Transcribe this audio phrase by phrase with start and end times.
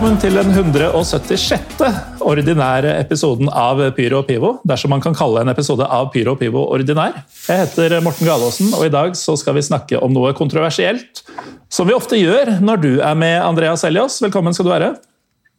[0.00, 1.82] Velkommen til den 176.
[2.24, 4.52] ordinære episoden av Pyro og Pivo.
[4.64, 7.18] Dersom man kan kalle en episode av Pyro og Pivo ordinær.
[7.44, 11.20] Jeg heter Morten Galaasen, og i dag så skal vi snakke om noe kontroversielt.
[11.68, 14.16] Som vi ofte gjør når du er med, Andreas Elias.
[14.24, 14.90] Velkommen skal du være.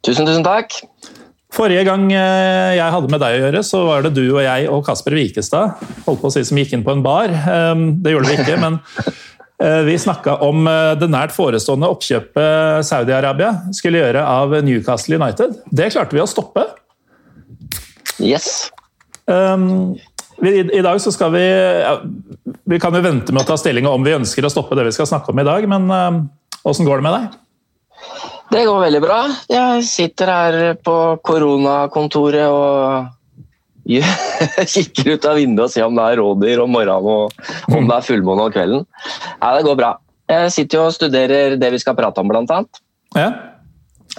[0.10, 0.74] Tusen, tusen takk.
[1.54, 4.70] Forrige gang eh, jeg hadde med deg å gjøre, så var det du og jeg
[4.74, 7.30] og Kasper Wikestad holdt på å si som gikk inn på en bar.
[7.30, 8.82] Ehm, det gjorde vi ikke, men
[9.86, 15.60] vi snakka om eh, det nært forestående oppkjøpet Saudi-Arabia skulle gjøre av Newcastle United.
[15.70, 16.66] Det klarte vi å stoppe.
[18.22, 18.72] Yes.
[19.30, 19.94] Um,
[20.42, 21.94] I, I dag så skal vi ja,
[22.66, 24.96] Vi kan jo vente med å ta stilling om vi ønsker å stoppe det vi
[24.96, 25.86] skal snakke om i dag, men
[26.66, 27.40] åssen um, går det med deg?
[28.52, 29.20] Det går veldig bra.
[29.48, 33.21] Jeg sitter her på koronakontoret og
[34.00, 37.98] kikker ut av vinduet og ser om det er rådyr om morgenen og om det
[37.98, 38.88] er fullmåne om kvelden.
[39.42, 39.96] Nei, det går bra.
[40.32, 42.82] Jeg sitter jo og studerer det vi skal prate om, blant annet.
[43.18, 43.30] Ja.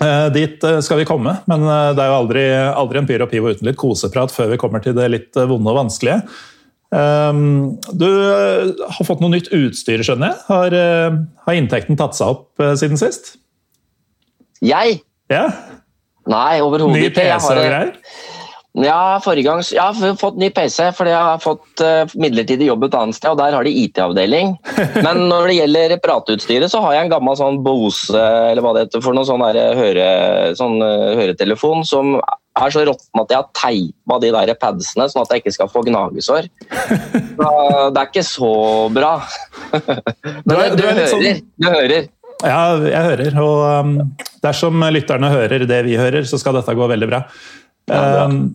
[0.00, 3.24] Eh, dit eh, skal vi komme, men eh, det er jo aldri, aldri en pyr
[3.26, 6.22] og pivo uten litt koseprat før vi kommer til det litt vonde og vanskelige.
[6.92, 10.40] Um, du har fått noe nytt utstyr, skjønner jeg.
[10.50, 10.74] Har,
[11.46, 13.38] har inntekten tatt seg opp siden sist?
[14.60, 14.98] Jeg?
[15.32, 15.46] Ja.
[16.28, 17.24] Nei, overhodet ikke.
[17.24, 17.94] Ny PC og greier?
[18.72, 22.86] Ja, forrige gang Jeg har fått ny PC fordi jeg har fått uh, midlertidig jobb
[22.86, 24.54] et annet sted, og der har de IT-avdeling.
[25.04, 28.86] Men når det gjelder prateutstyret, så har jeg en gammel sånn Bose eller hva det
[28.86, 30.06] heter for noe sånn, der, høre,
[30.56, 35.22] sånn uh, høretelefon som er så råtten at jeg har teipa de der padsene sånn
[35.24, 36.48] at jeg ikke skal få gnagesår.
[37.42, 37.52] Så
[37.92, 38.50] det er ikke så
[38.92, 39.14] bra.
[39.72, 41.06] Men du, du, du hører.
[41.08, 41.40] Sånn...
[41.56, 42.10] Du hører.
[42.44, 43.38] Ja, jeg hører.
[43.40, 43.94] Og um,
[44.44, 47.22] dersom lytterne hører det vi hører, så skal dette gå veldig bra.
[47.90, 48.52] Ja, um,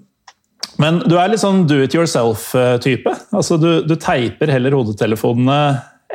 [0.82, 3.14] men du er litt sånn do it yourself-type.
[3.32, 5.60] Altså, du, du, teiper heller hodetelefonene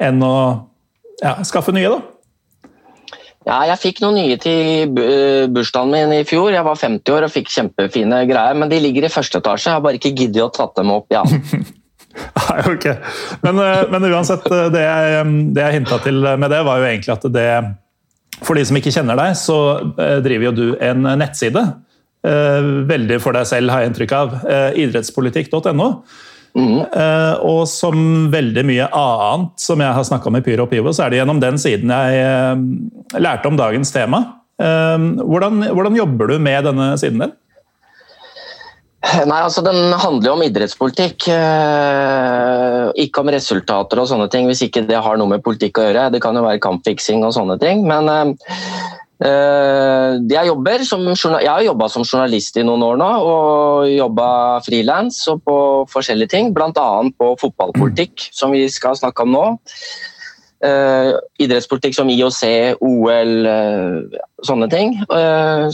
[0.00, 0.34] enn å
[1.22, 2.00] ja, skaffe nye, da.
[3.42, 4.92] Ja, jeg fikk noen nye til
[5.50, 6.52] bursdagen min i fjor.
[6.54, 9.66] Jeg var 50 år og fikk kjempefine greier, men de ligger i første etasje.
[9.68, 11.08] Jeg har bare ikke giddet å tatt dem opp.
[11.10, 11.24] Ja.
[12.38, 12.86] Nei, ok.
[13.42, 16.90] Men, eh, men uansett, eh, det jeg, det jeg hinta til med det, var jo
[16.90, 17.48] egentlig at det
[18.42, 19.56] For de som ikke kjenner deg, så
[19.96, 21.62] eh, driver jo du en nettside.
[22.22, 24.36] Veldig for deg selv, har jeg inntrykk av.
[24.78, 25.88] Idrettspolitikk.no.
[26.52, 26.78] Mm.
[27.48, 31.06] Og som veldig mye annet som jeg har snakka om i Pyro og Pivo, så
[31.06, 34.22] er det gjennom den siden jeg lærte om dagens tema.
[34.54, 37.34] Hvordan, hvordan jobber du med denne siden din?
[39.02, 44.46] Nei, altså Den handler jo om idrettspolitikk, eh, ikke om resultater og sånne ting.
[44.48, 46.08] Hvis ikke det har noe med politikk å gjøre.
[46.14, 47.82] Det kan jo være kampfiksing og sånne ting.
[47.88, 48.36] Men
[49.22, 54.28] jeg jobber som Jeg har jobba som journalist i noen år nå, og jobba
[54.66, 55.58] frilans og på
[55.92, 56.52] forskjellige ting.
[56.54, 56.88] Bl.a.
[57.18, 59.44] på fotballpolitikk, som vi skal snakke om nå.
[60.62, 62.42] Uh, idrettspolitikk som IOC,
[62.86, 64.94] OL, uh, sånne ting.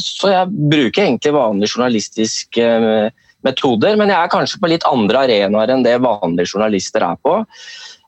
[0.00, 2.68] Så jeg bruker egentlig vanlige journalistiske
[3.46, 7.40] metoder, men jeg er kanskje på litt andre arenaer enn det vanlige journalister er på.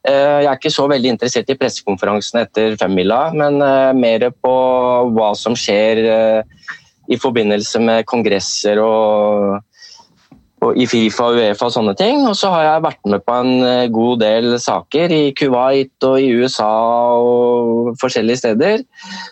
[0.01, 3.61] Jeg er ikke så veldig interessert i pressekonferansen etter femmila, men
[4.01, 4.55] mer på
[5.13, 6.01] hva som skjer
[7.11, 9.59] i forbindelse med kongresser og
[10.77, 12.23] i Fifa og Uefa og sånne ting.
[12.29, 16.21] Og så har jeg vært med på en eh, god del saker i Kuwait og
[16.21, 16.71] i USA
[17.17, 18.85] og forskjellige steder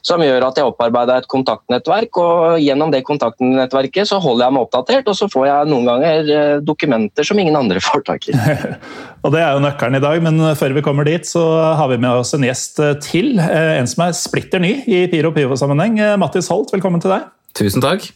[0.07, 2.21] som gjør at jeg opparbeida et kontaktnettverk.
[2.23, 6.33] Og gjennom det kontaktnettverket så holder jeg meg oppdatert, og så får jeg noen ganger
[6.35, 8.37] eh, dokumenter som ingen andre får tak i.
[9.25, 11.45] og Det er jo nøkkelen i dag, men før vi kommer dit, så
[11.79, 13.37] har vi med oss en gjest eh, til.
[13.39, 16.01] En som er splitter ny i Piro Pivo-sammenheng.
[16.21, 17.29] Mattis Holt, velkommen til deg.
[17.59, 18.09] Tusen takk.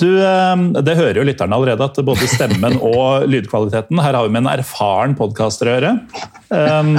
[0.00, 4.34] Du, ehm, det hører jo lytterne allerede, at både stemmen og lydkvaliteten Her har vi
[4.34, 5.94] med en erfaren podkaster å gjøre.
[6.50, 6.94] Um,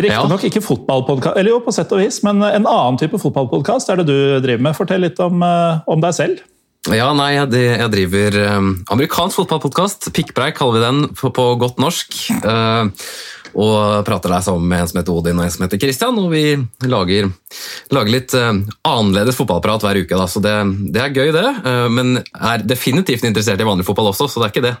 [0.00, 0.50] Riktignok ja.
[0.50, 4.08] ikke fotballpodkast, eller jo, på sett og vis, men en annen type fotballpodkast er det
[4.10, 4.76] du driver med.
[4.78, 6.44] Fortell litt om, eh, om deg selv.
[6.94, 10.12] Ja, nei, jeg, driver um, amerikansk fotballpodkast.
[10.14, 12.14] Pikkpreik kaller vi den på, på godt norsk.
[13.56, 16.18] Og prater der sammen med en som heter Odin og en som heter Christian.
[16.20, 16.44] Og vi
[16.84, 17.30] lager,
[17.94, 18.52] lager litt uh,
[18.84, 20.54] annerledes fotballprat hver uke, da, så det,
[20.92, 21.46] det er gøy, det.
[21.64, 24.76] Uh, men er definitivt interessert i vanlig fotball også, så det er ikke det.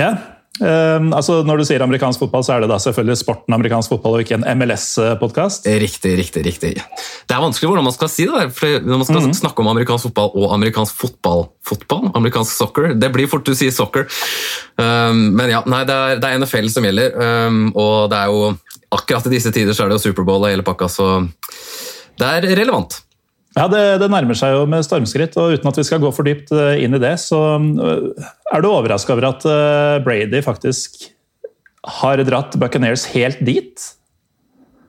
[0.00, 0.14] Ja,
[0.58, 4.18] Uh, altså Når du sier amerikansk fotball, så er det da selvfølgelig sporten amerikansk fotball
[4.18, 5.68] og ikke en MLS-podkast?
[5.80, 6.42] Riktig, riktig.
[6.44, 6.72] riktig.
[6.76, 8.48] Det er vanskelig hvordan man skal si det.
[8.56, 9.36] For når man skal mm.
[9.40, 13.72] snakke om amerikansk fotball og amerikansk fotball, fotball, amerikansk soccer Det blir fort du sier
[13.72, 14.08] soccer.
[14.76, 17.14] Um, men ja, nei, det er, det er NFL som gjelder.
[17.16, 18.50] Um, og det er jo
[18.90, 21.12] akkurat i disse tider så er det jo Superbowl og hele pakka, så
[22.20, 22.98] det er relevant.
[23.58, 26.26] Ja, det, det, nærmer seg jo med stormskritt, og uten at vi skal gå for
[26.26, 31.08] dypt eh, inn i det, så eh, er du overraska over at eh, Brady faktisk
[32.00, 33.88] har dratt Buccaneers helt dit?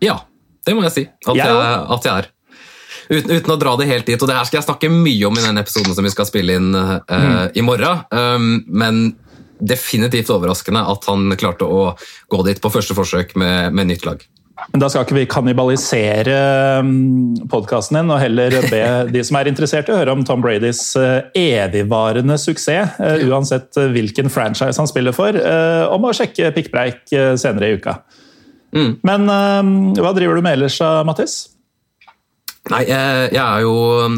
[0.05, 0.19] Ja,
[0.67, 2.29] det må jeg si at, jeg, jeg, at jeg er.
[3.09, 5.41] uten, uten, å dra det helt dit, og det her skal jeg snakke mye om
[5.41, 7.57] i den episoden som vi skal spille inn uh, mm.
[7.57, 9.03] i morgen, um, men
[9.61, 11.93] definitivt overraskende at han klarte å
[12.29, 14.21] gå dit på første forsøk med, med nytt lag.
[14.69, 16.35] Men da skal ikke vi kannibalisere
[16.85, 18.81] mm, podkasten din, og heller be
[19.11, 23.89] de som er interessert å høre om Tom Bradys eh, evigvarende suksess, eh, uansett eh,
[23.93, 25.35] hvilken franchise han spiller for,
[25.91, 27.01] om å sjekke pikkpreik
[27.39, 27.97] senere i uka.
[28.75, 28.91] Mm.
[29.07, 29.27] Men
[29.97, 31.41] hva driver du med ellers, Mattis?
[32.69, 33.71] Nei, jeg er jo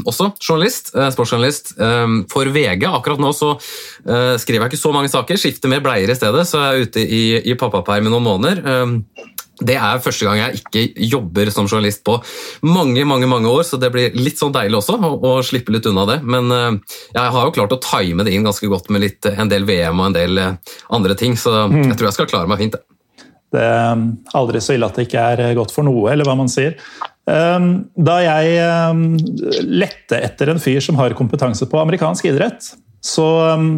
[0.04, 1.78] også journalist, sportsjournalist.
[2.34, 3.54] For VG akkurat nå så
[4.04, 7.06] skriver jeg ikke så mange saker, skifter mer bleier i stedet, så jeg er ute
[7.06, 7.24] i,
[7.54, 8.60] i pappaperm i noen måneder.
[9.64, 12.18] Det er første gang jeg ikke jobber som journalist på
[12.68, 15.88] mange mange, mange år, så det blir litt sånn deilig også å, å slippe litt
[15.88, 16.20] unna det.
[16.28, 19.64] Men jeg har jo klart å time det inn ganske godt med litt, en del
[19.70, 21.80] VM og en del andre ting, så mm.
[21.94, 22.76] jeg tror jeg skal klare meg fint.
[23.54, 24.06] Det er
[24.36, 26.76] aldri så ille at det ikke er godt for noe, eller hva man sier.
[27.24, 28.56] Um, da jeg
[28.92, 29.04] um,
[29.64, 32.74] lette etter en fyr som har kompetanse på amerikansk idrett,
[33.04, 33.70] så um,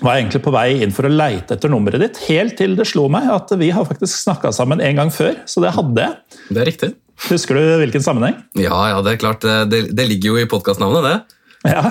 [0.00, 2.88] var jeg egentlig på vei inn for å leite etter nummeret ditt, helt til det
[2.88, 5.36] slo meg at vi har faktisk snakka sammen en gang før.
[5.44, 6.40] Så det hadde jeg.
[6.48, 6.92] Det er riktig.
[7.28, 8.38] Husker du hvilken sammenheng?
[8.56, 9.44] Ja, ja det er klart.
[9.44, 11.72] Det, det ligger jo i podkastnavnet, det.
[11.74, 11.84] Ja.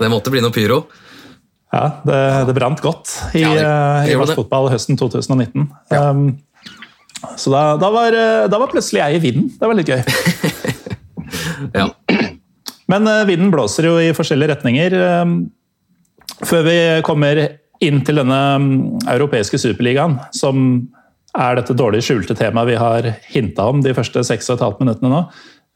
[0.00, 0.86] Det måtte bli noe pyro.
[1.74, 2.18] Ja, det,
[2.48, 5.66] det brant godt i, ja, det, eh, i norsk fotball høsten 2019.
[5.90, 6.10] Ja.
[6.14, 6.28] Um,
[7.40, 9.50] så da, da, var, eh, da, var, plutselig jeg i vinden.
[9.58, 10.02] Det var litt gøy.
[11.78, 11.88] ja.
[12.90, 14.96] Men uh, vinden blåser jo i forskjellige retninger.
[15.22, 15.36] Um,
[16.44, 17.40] før vi kommer
[17.84, 18.76] inn til denne mm,
[19.14, 20.86] europeiske superligaen, som
[21.34, 24.82] er dette dårlig skjulte temaet vi har hinta om de første seks og et halvt
[24.84, 25.22] minuttene nå.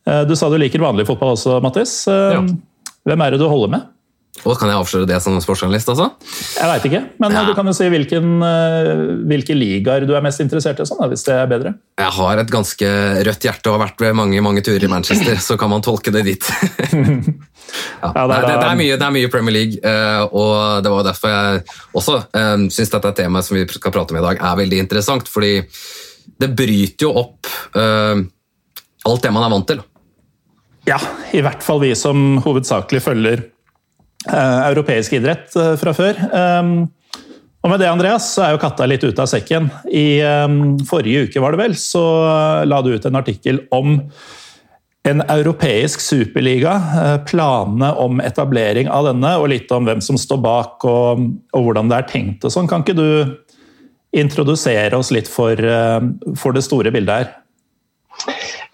[0.08, 2.00] Eh, du sa du liker vanlig fotball også, Mattis.
[2.10, 2.42] Eh, ja.
[3.08, 3.88] Hvem er det du holder med?
[4.46, 5.88] Og Kan jeg avsløre det som sportsjournalist?
[5.90, 6.06] altså?
[6.54, 7.42] Jeg veit ikke, men ja.
[7.48, 8.90] du kan jo si hvilken, eh,
[9.30, 10.86] hvilke ligaer du er mest interessert i.
[10.88, 11.74] Sånn, hvis det er bedre.
[11.98, 12.90] Jeg har et ganske
[13.26, 16.14] rødt hjerte og har vært ved mange mange turer i Manchester, så kan man tolke
[16.14, 16.48] det dit.
[16.94, 18.12] ja.
[18.14, 20.94] Ja, det, er, det, det, er mye, det, er mye, Premier League, eh, og det
[20.94, 21.66] var derfor jeg
[21.98, 25.28] også um, syns dette temaet som vi skal prate om i dag, er veldig interessant.
[25.28, 25.52] fordi
[26.38, 28.22] det bryter jo opp uh,
[29.08, 29.84] alt det man er vant til.
[30.86, 30.96] Ja,
[31.34, 33.57] i hvert fall vi som hovedsakelig følger Eh,
[34.26, 36.18] europeisk idrett eh, fra før.
[36.34, 36.88] Ehm,
[37.58, 39.70] og med det, Andreas, så er jo katta litt ute av sekken.
[39.90, 42.02] I ehm, forrige uke var det vel, så
[42.68, 43.98] la du ut en artikkel om
[45.08, 50.42] en europeisk superliga, eh, planene om etablering av denne, og litt om hvem som står
[50.44, 52.68] bak og, og hvordan det er tenkt og sånn.
[52.70, 53.38] Kan ikke du
[54.18, 55.60] introdusere oss litt for,
[56.40, 57.32] for det store bildet her?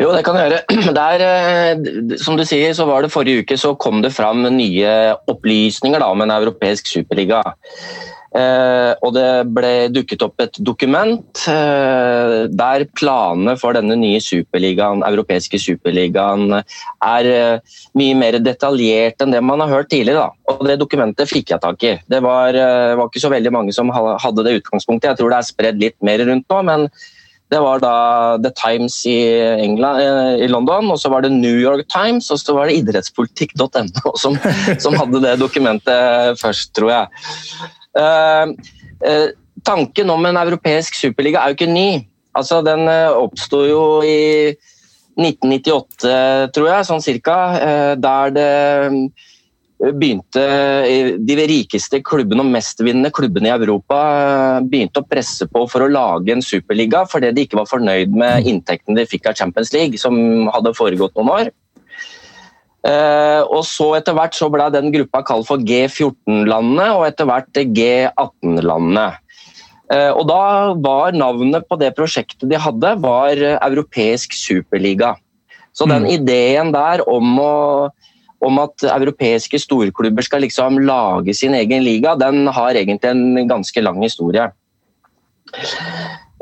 [0.03, 0.95] Jo, det kan jeg gjøre.
[1.01, 5.15] Der, eh, som du sier, så var det Forrige uke så kom det fram nye
[5.31, 7.43] opplysninger da, om en europeisk superliga.
[8.35, 15.05] Eh, og det ble dukket opp et dokument eh, der planene for denne nye superligaen,
[15.07, 20.27] europeiske superligaen er eh, mye mer detaljert enn det man har hørt tidligere.
[20.27, 20.51] Da.
[20.51, 21.95] Og Det dokumentet fikk jeg tak i.
[22.11, 25.13] Det var, eh, var ikke så veldig mange som hadde det utgangspunktet.
[25.13, 26.63] Jeg tror det er spredd litt mer rundt nå.
[26.67, 26.91] men
[27.55, 27.95] det var da
[28.43, 29.19] The Times i,
[29.63, 32.81] England, eh, i London, og så var det New York Times, og så var det
[32.83, 34.39] idrettspolitikk.no som,
[34.83, 37.07] som, hadde det dokumentet først, tror jeg.
[37.95, 39.31] Uh,
[39.65, 41.89] tanken om en europeisk superliga er jo ikke ny.
[42.35, 44.51] Altså, den uh, oppsto jo i
[45.15, 47.37] 1998, tror jeg, sånn cirka,
[48.03, 48.49] der det
[49.93, 50.45] begynte
[51.21, 55.91] de rikeste klubbene og mestvinnende klubbene i Europa eh, begynte å presse på for å
[55.91, 60.01] lage en superliga fordi de ikke var fornøyd med inntektene de fikk av Champions League,
[60.01, 60.17] som
[60.55, 61.51] hadde foregått noen år.
[62.85, 67.63] Eh, og så Etter hvert så ble den gruppa kalt for G14-landene og etter hvert
[67.77, 69.07] G18-landene.
[69.93, 75.15] Eh, og Da var navnet på det prosjektet de hadde, var Europeisk superliga.
[75.75, 76.11] Så den mm.
[76.21, 77.55] ideen der om å
[78.45, 83.85] om at europeiske storklubber skal liksom lage sin egen liga, den har egentlig en ganske
[83.85, 84.49] lang historie.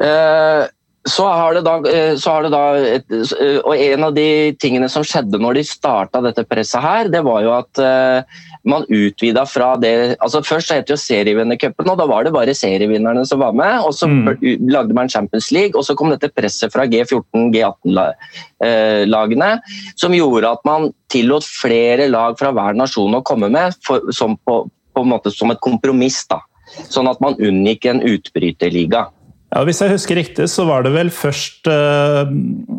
[0.02, 0.64] Eh,
[1.09, 4.88] så har det da, eh, har det da et, eh, og En av de tingene
[4.88, 8.26] som skjedde når de starta dette presset, her, det var jo at
[8.64, 12.32] man utvida fra det altså Først så het det jo serievinnercupen, og da var det
[12.32, 13.80] bare serievinnerne som var med.
[13.82, 14.68] og Så mm.
[14.71, 19.50] lagde man Champions League, og så kom dette presset fra G14, G18-lagene,
[19.97, 24.37] som gjorde at man tillot flere lag fra hver nasjon å komme med, for, som,
[24.47, 24.62] på,
[24.94, 26.23] på som et kompromiss.
[26.30, 26.40] da.
[26.88, 29.09] Sånn at man unngikk en utbryterliga.
[29.52, 32.30] Ja, Hvis jeg husker riktig, så var det vel først eh,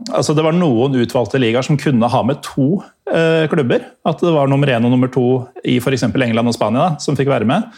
[0.10, 2.82] altså Det var noen utvalgte ligaer som kunne ha med to
[3.14, 3.86] eh, klubber.
[4.10, 6.08] At det var nummer én og nummer to i f.eks.
[6.10, 7.70] England og Spania som fikk være med.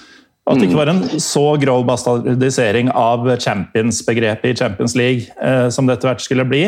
[0.46, 5.90] At det ikke var en så grov bastardisering av champions-begrepet i Champions League eh, som
[5.90, 6.68] det etter hvert skulle bli.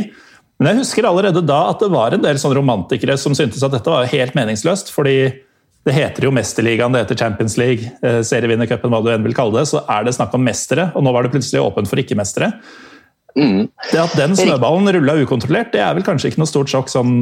[0.58, 3.76] Men jeg husker allerede da at det var en del sånne romantikere som syntes at
[3.76, 4.90] dette var helt meningsløst.
[4.92, 5.30] fordi
[5.88, 9.56] det heter jo Mesterligaen, det heter Champions League, eh, serievinnercupen, hva du enn vil kalle
[9.56, 9.70] det.
[9.72, 12.52] Så er det snakk om mestere, og nå var det plutselig åpent for ikke-mestere.
[13.38, 13.70] Mm.
[13.92, 17.14] Det at den snøballen rulla ukontrollert, det er vel kanskje ikke noe stort sjokk sånn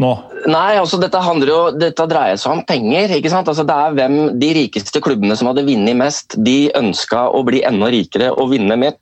[0.00, 0.10] nå?
[0.50, 3.14] Nei, altså dette, jo, dette dreier seg om penger.
[3.16, 3.48] ikke sant?
[3.50, 7.62] Altså det er hvem De rikeste klubbene som hadde vunnet mest, de ønska å bli
[7.66, 8.98] enda rikere og vinne mer.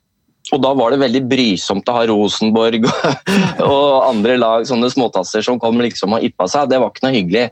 [0.51, 5.59] Og da var det veldig brysomt å ha Rosenborg og andre lag, sånne småtasser som
[5.61, 6.71] kom liksom og yppa seg.
[6.71, 7.45] Det var ikke noe hyggelig.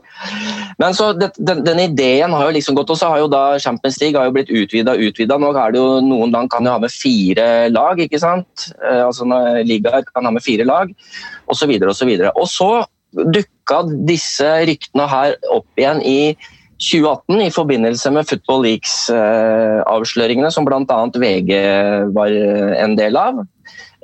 [0.82, 3.44] Men så det, den, den, ideen har jo liksom gått, og så har jo da
[3.62, 5.38] Champions League har jo blitt utvida og utvida.
[5.40, 8.70] Nå er det jo noen land kan jo ha med fire lag, ikke sant.
[8.82, 9.28] Eh, altså
[9.64, 10.92] Ligaer kan ha med fire lag,
[11.46, 11.70] osv.
[11.80, 16.20] Og, så videre, og, så og så dukka disse ryktene her opp igjen i
[16.80, 21.00] 2018 i forbindelse med Football Leaks-avsløringene, som bl.a.
[21.20, 21.52] VG
[22.16, 22.34] var
[22.80, 23.42] en del av.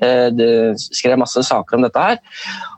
[0.03, 2.21] Eh, det skrev masse saker om dette her.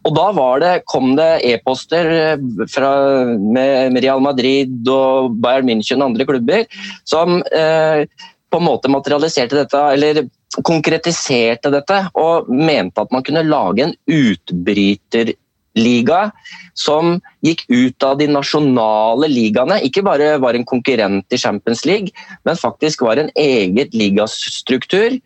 [0.06, 0.28] Og da
[0.62, 6.66] det, kom det e-poster eh, med Real Madrid og Bayern München og andre klubber
[7.08, 8.06] som eh,
[8.48, 10.22] på en måte materialiserte dette, eller
[10.64, 15.34] konkretiserte dette, og mente at man kunne lage en utbryter
[15.76, 16.30] liga
[16.78, 19.80] som gikk ut av de nasjonale ligaene.
[19.86, 22.14] Ikke bare var en konkurrent i Champions League,
[22.46, 25.18] men faktisk var en eget ligastruktur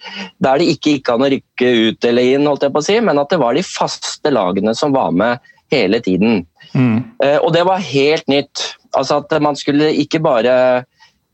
[0.42, 3.00] der det ikke gikk an å rykke ut eller inn, holdt jeg på å si,
[3.00, 6.42] men at det var de faste lagene som var med hele tiden.
[6.76, 7.02] Mm.
[7.22, 8.72] Eh, og det var helt nytt.
[8.96, 10.84] Altså at man skulle ikke bare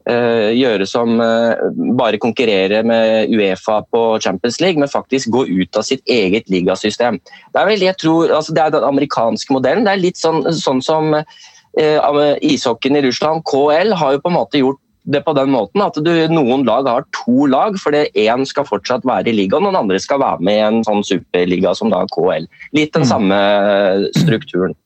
[0.08, 5.84] gjøre som eh, bare konkurrere med Uefa på Champions League, men faktisk gå ut av
[5.84, 7.20] sitt eget ligasystem.
[7.20, 9.84] Det er vel, jeg tror, altså det er den amerikanske modellen.
[9.84, 13.44] Det er litt sånn, sånn som eh, ishockeyen i Russland.
[13.48, 16.88] KL har jo på en måte gjort det på den måten at du, noen lag
[16.88, 20.44] har to lag, fordi én skal fortsatt være i ligaen, og den andre skal være
[20.44, 22.48] med i en sånn superliga som da KL.
[22.76, 23.10] Litt den mm.
[23.12, 23.40] samme
[24.18, 24.76] strukturen.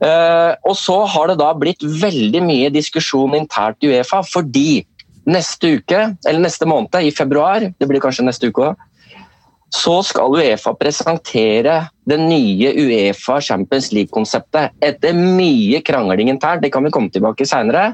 [0.00, 4.80] Uh, og så har det da blitt veldig mye diskusjon internt i Uefa, fordi
[5.28, 8.86] neste uke, eller neste måned, i februar, det blir kanskje neste uke òg,
[9.70, 11.76] så skal Uefa presentere
[12.08, 14.72] det nye Uefa Champions League-konseptet.
[14.82, 17.92] Etter mye krangling internt, det kan vi komme tilbake seinere.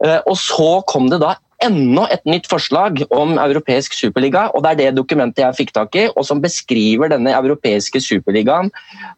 [0.00, 4.48] Uh, og så kom det da enda et nytt forslag om europeisk superliga.
[4.54, 8.70] og Det er det dokumentet jeg fikk tak i, og som beskriver denne europeiske superligaen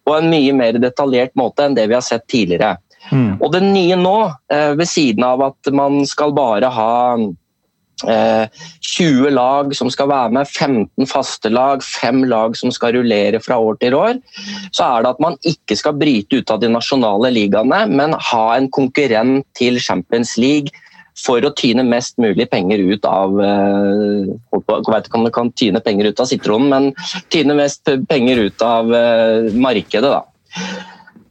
[0.07, 2.77] på en mye mer detaljert måte enn det vi har sett tidligere.
[3.11, 3.39] Mm.
[3.43, 7.17] Og Det nye nå, eh, ved siden av at man skal bare ha
[8.03, 13.41] 20 eh, lag som skal være med, 15 faste lag, fem lag som skal rullere
[13.43, 14.19] fra år til år.
[14.73, 18.45] Så er det at man ikke skal bryte ut av de nasjonale ligaene, men ha
[18.57, 20.73] en konkurrent til Champions League
[21.19, 25.53] for å tyne mest mulig penger ut av eh, Jeg vet ikke om du kan
[25.59, 30.09] tyne penger ut av sitronen, men tyne mest penger ut av eh, markedet.
[30.09, 30.23] da.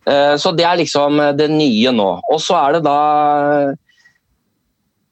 [0.09, 2.11] Eh, så det er liksom det nye nå.
[2.31, 2.99] Og så er det da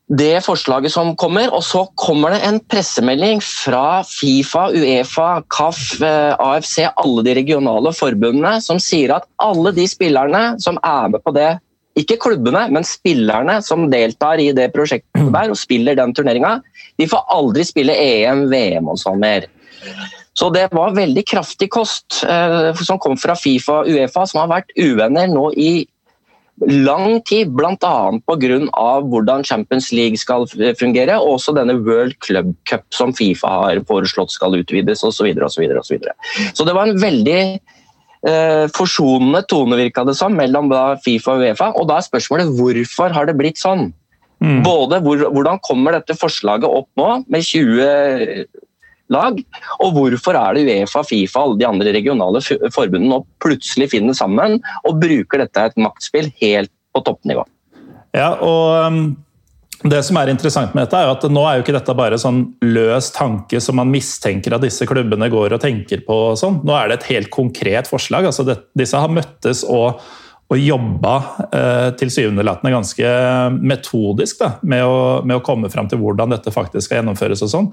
[0.10, 6.80] det forslaget som kommer, og så kommer det en pressemelding fra Fifa, Uefa, KAF, AFC,
[6.98, 11.52] alle de regionale forbundene, som sier at alle de spillerne som er med på det
[11.98, 16.60] ikke klubbene, men spillerne som deltar i det prosjektet der og spiller den turneringa,
[17.00, 19.48] de får aldri spille EM, VM og sånn mer.
[20.40, 24.52] Så det var veldig kraftig kost eh, som kom fra Fifa og Uefa, som har
[24.52, 25.72] vært uvenner nå i
[26.68, 27.76] lang tid, bl.a.
[28.28, 28.86] pga.
[29.08, 30.48] hvordan Champions League skal
[30.80, 35.20] fungere, og også denne World Club Cup som Fifa har foreslått skal utvides osv.
[35.20, 36.16] Så, videre, og så, videre, og så, videre.
[36.54, 37.42] så det var en veldig
[38.76, 40.68] forsonende tone, virka det som, mellom
[41.06, 41.70] Fifa og Uefa.
[41.80, 43.90] Og da er spørsmålet hvorfor har det blitt sånn?
[44.44, 44.60] Mm.
[44.64, 48.50] Både hvor, Hvordan kommer dette forslaget opp nå, med 20
[49.10, 49.40] lag,
[49.84, 54.18] og hvorfor er det Uefa, Fifa og alle de andre regionale forbundene nå plutselig finner
[54.18, 57.48] sammen og bruker dette et maktspill helt på toppnivå?
[58.18, 59.02] Ja, og um
[59.88, 62.42] det som er interessant med dette, er at nå er jo ikke dette bare sånn
[62.68, 66.18] løs tanke som man mistenker at disse klubbene går og tenker på.
[66.32, 66.60] og sånn.
[66.68, 68.28] Nå er det et helt konkret forslag.
[68.28, 70.02] altså det, Disse har møttes og,
[70.52, 71.16] og jobba
[71.48, 73.14] eh, tilsynelatende ganske
[73.56, 77.46] metodisk da, med å, med å komme fram til hvordan dette faktisk skal gjennomføres.
[77.48, 77.72] og sånn.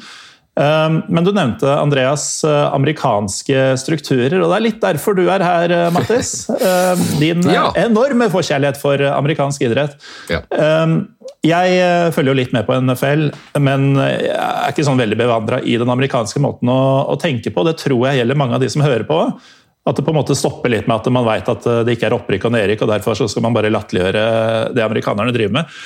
[0.56, 5.42] Um, men du nevnte Andreas uh, amerikanske strukturer, og det er litt derfor du er
[5.44, 6.46] her, uh, Mattis.
[6.48, 7.66] Um, din ja.
[7.82, 9.98] enorme forkjærlighet for amerikansk idrett.
[10.32, 10.40] Ja.
[10.56, 11.02] Um,
[11.46, 11.76] jeg
[12.16, 13.28] følger jo litt med på NFL,
[13.62, 16.80] men jeg er ikke sånn veldig bevandra i den amerikanske måten å,
[17.12, 17.62] å, tenke på.
[17.68, 19.20] Det tror jeg gjelder mange av de som hører på.
[19.86, 22.16] At det på en måte stopper litt med at man vet at det ikke er
[22.16, 24.24] opprykk og nedrykk, og derfor skal man bare latterliggjøre
[24.74, 25.78] det amerikanerne driver med.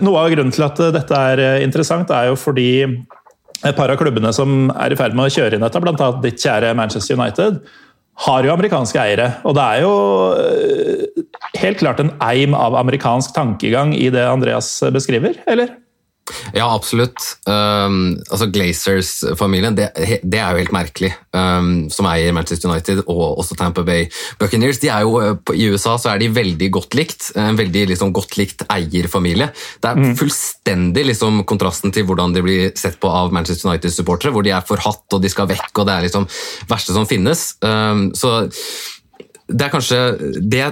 [0.00, 2.68] Noe av grunnen til at dette er interessant, er jo fordi
[3.64, 6.10] et par av klubbene som er i ferd med å kjøre inn dette, bl.a.
[6.24, 7.60] ditt kjære Manchester United,
[8.24, 9.30] har jo amerikanske eiere.
[9.44, 9.94] Og det er jo
[10.38, 11.24] eh,
[11.60, 15.74] helt klart en eim av amerikansk tankegang i det Andreas beskriver, eller?
[16.54, 17.20] Ja, absolutt.
[17.44, 19.90] Um, altså Glazers-familien, det,
[20.22, 21.10] det, er jo helt merkelig.
[21.36, 24.06] Um, som eier Manchester United og også Tamper Bay
[24.40, 24.80] Buccaneers.
[24.80, 27.30] De er jo, uh, I USA så er de veldig godt likt.
[27.40, 29.50] En veldig liksom, godt likt eierfamilie.
[29.84, 30.16] Det er mm.
[30.20, 34.32] fullstendig liksom, kontrasten til hvordan de blir sett på av Manchester United-supportere.
[34.34, 36.28] Hvor de er forhatt og de skal vekk, og det er liksom
[36.70, 37.50] verste som finnes.
[37.60, 38.38] Um, så
[39.48, 39.98] det er kanskje
[40.40, 40.62] det,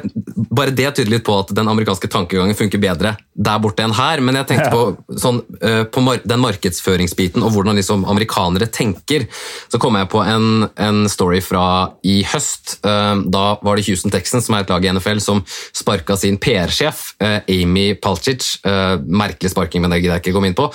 [0.49, 4.21] Bare det tyder litt på at den amerikanske tankegangen funker bedre der borte enn her.
[4.25, 9.27] Men jeg tenkte på, sånn, eh, på den markedsføringsbiten og hvordan liksom amerikanere tenker.
[9.73, 11.65] Så kom jeg på en, en, story fra
[12.07, 12.79] i høst.
[12.85, 16.39] Eh, da var det Houston Texans, som er et lag i NFL, som sparka sin
[16.43, 18.59] PR-sjef, eh, Amy Palcic.
[18.63, 20.69] Merkelig sparking, men det gidder jeg ikke komme inn på.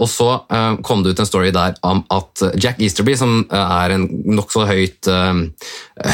[0.00, 0.28] Og så
[0.86, 4.06] kom det ut en story der om at Jack Easterby, som er en
[4.36, 5.08] nokså høyt,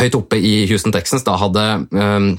[0.01, 1.65] høyt oppe i Houston Texans, da hadde
[1.95, 2.35] um,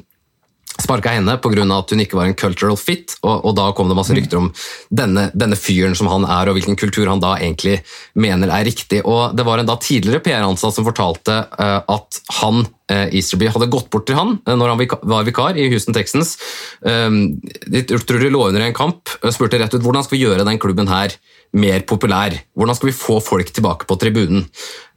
[0.78, 1.66] sparka henne pga.
[1.74, 4.50] at hun ikke var en cultural fit, og, og, da kom det masse rykter om
[4.94, 7.80] denne, denne, fyren som han er, og hvilken kultur han da egentlig
[8.14, 9.02] mener er riktig.
[9.06, 13.72] Og Det var en da tidligere PR-ansatt som fortalte uh, at han, uh, Easterby, hadde
[13.74, 16.38] gått bort til han uh, når han vika var vikar i Houston Texans.
[16.82, 20.46] Um, de tror de lå under en kamp, spurte rett ut hvordan skal vi gjøre
[20.48, 21.18] den klubben her
[21.54, 22.36] mer populær.
[22.58, 24.46] Hvordan skal vi få folk tilbake på tribunen?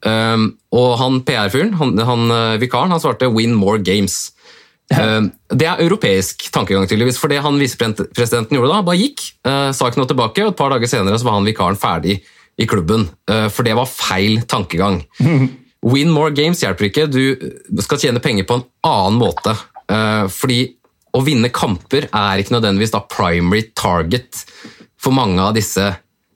[0.02, 4.30] Um, og han PR-fyren, han, han, vikaren, han svarte 'win more games'.
[4.90, 5.22] Eh,
[5.54, 7.20] det er europeisk tankegang, tydeligvis.
[7.20, 10.58] For det han visepresidenten gjorde da, bare gikk, eh, sa ikke noe tilbake, og et
[10.58, 12.20] par dager senere så var han vikaren ferdig
[12.60, 13.08] i klubben.
[13.30, 15.02] Eh, for det var feil tankegang.
[15.92, 19.54] Win more games hjelper ikke, du skal tjene penger på en annen måte.
[20.30, 20.58] Fordi
[21.16, 24.42] å vinne kamper er ikke nødvendigvis da primary target
[25.00, 25.86] for mange av disse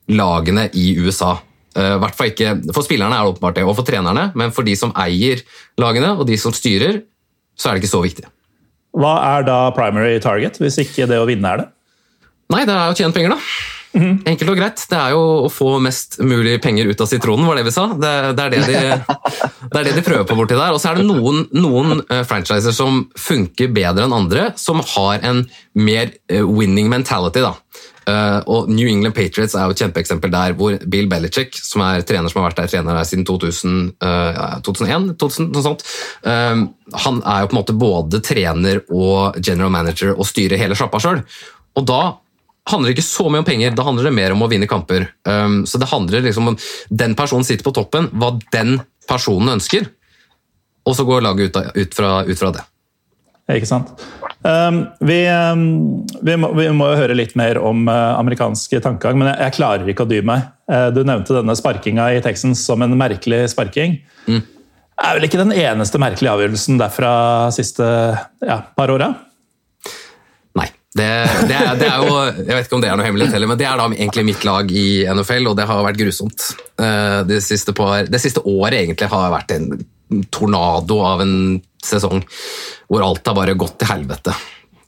[0.09, 1.37] lagene i USA.
[1.75, 4.93] fall ikke, For spillerne er det åpenbart det, og for trenerne, men for de som
[4.97, 5.43] eier
[5.79, 7.03] lagene og de som styrer,
[7.57, 8.27] så er det ikke så viktig.
[8.95, 11.71] Hva er da primary target, hvis ikke det å vinne er det?
[12.53, 13.73] Nei, det er å tjene penger, da.
[13.95, 14.15] Mm.
[14.27, 14.83] Enkelt og greit.
[14.91, 17.87] Det er jo å få mest mulig penger ut av sitronen, var det vi sa.
[17.95, 18.75] Det, det, er, det, de,
[19.71, 20.75] det er, det de, prøver på borti der.
[20.75, 25.23] Og så er det noen, noen uh, franchiser som funker bedre enn andre, som har
[25.27, 25.45] en
[25.79, 27.45] mer uh, winning mentality.
[27.45, 27.55] da.
[28.05, 32.05] Uh, og New England Patriots er jo et kjempeeksempel der hvor Bill Belichick, som er
[32.05, 35.87] trener som har vært der trener der siden 2000, uh, 2001, 2000, noe sånt,
[36.29, 36.65] uh,
[37.07, 41.01] han er jo på en måte både trener og general manager og styrer hele sjappa
[41.03, 41.23] sjøl.
[41.75, 42.03] Og da
[42.71, 45.09] handler det ikke så mye om penger, da handler det mer om å vinne kamper.
[45.29, 49.89] Um, så det handler liksom om den personen sitter på toppen, hva den personen ønsker,
[50.85, 52.65] og så går laget ut, fra, ut fra det.
[53.53, 53.91] Ikke sant.
[54.41, 55.65] Um, vi, um,
[56.25, 59.57] vi, må, vi, må, jo høre litt mer om uh, amerikansk tankegang, men jeg, jeg,
[59.59, 60.47] klarer ikke å dy meg.
[60.71, 63.99] Uh, du nevnte denne sparkinga i Texans som en merkelig sparking.
[64.25, 64.41] Mm.
[64.97, 67.13] er vel ikke den eneste merkelige avgjørelsen derfra
[67.53, 67.87] siste
[68.41, 69.11] ja, par åra?
[70.57, 70.71] Nei.
[70.97, 71.11] Det,
[71.51, 73.61] det, er, det, er, jo Jeg vet ikke om det er noe hemmelighet heller, men
[73.61, 76.49] det er da egentlig mitt lag i NFL, og det har vært grusomt.
[76.81, 79.75] Uh, det siste, par, det siste året egentlig har vært en
[80.31, 81.37] tornado av en
[81.85, 82.23] sesong
[82.89, 84.35] hvor alt har bare gått til helvete.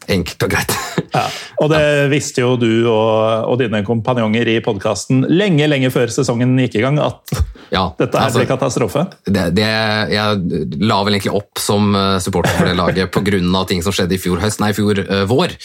[0.06, 0.72] Enkelt og greit.
[1.16, 1.24] Ja,
[1.62, 1.80] og det
[2.12, 6.84] visste jo du og, og dine kompanjonger i podkasten lenge lenge før sesongen gikk i
[6.84, 7.32] gang, at
[7.74, 9.02] ja, dette her altså, blir katastrofe?
[9.24, 9.66] Det, det,
[10.12, 13.64] jeg la vel egentlig opp som eh, supporter for det laget pga.
[13.66, 15.56] ting som skjedde i fjor høst, nei, fjor uh, vår.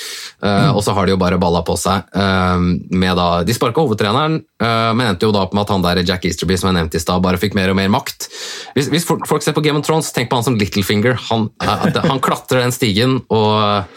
[0.41, 0.79] Uh, mm.
[0.79, 2.07] Og så har de jo bare balla på seg.
[2.15, 2.57] Uh,
[2.89, 6.57] med da, de sparka hovedtreneren, men endte jo da med at han der Jack Easterby
[6.59, 8.29] som jeg nevnte i stad, bare fikk mer og mer makt.
[8.75, 11.17] Hvis, hvis, folk ser på Game of Thrones, tenk på han som Littlefinger.
[11.31, 13.95] Han, han klatrer den stigen og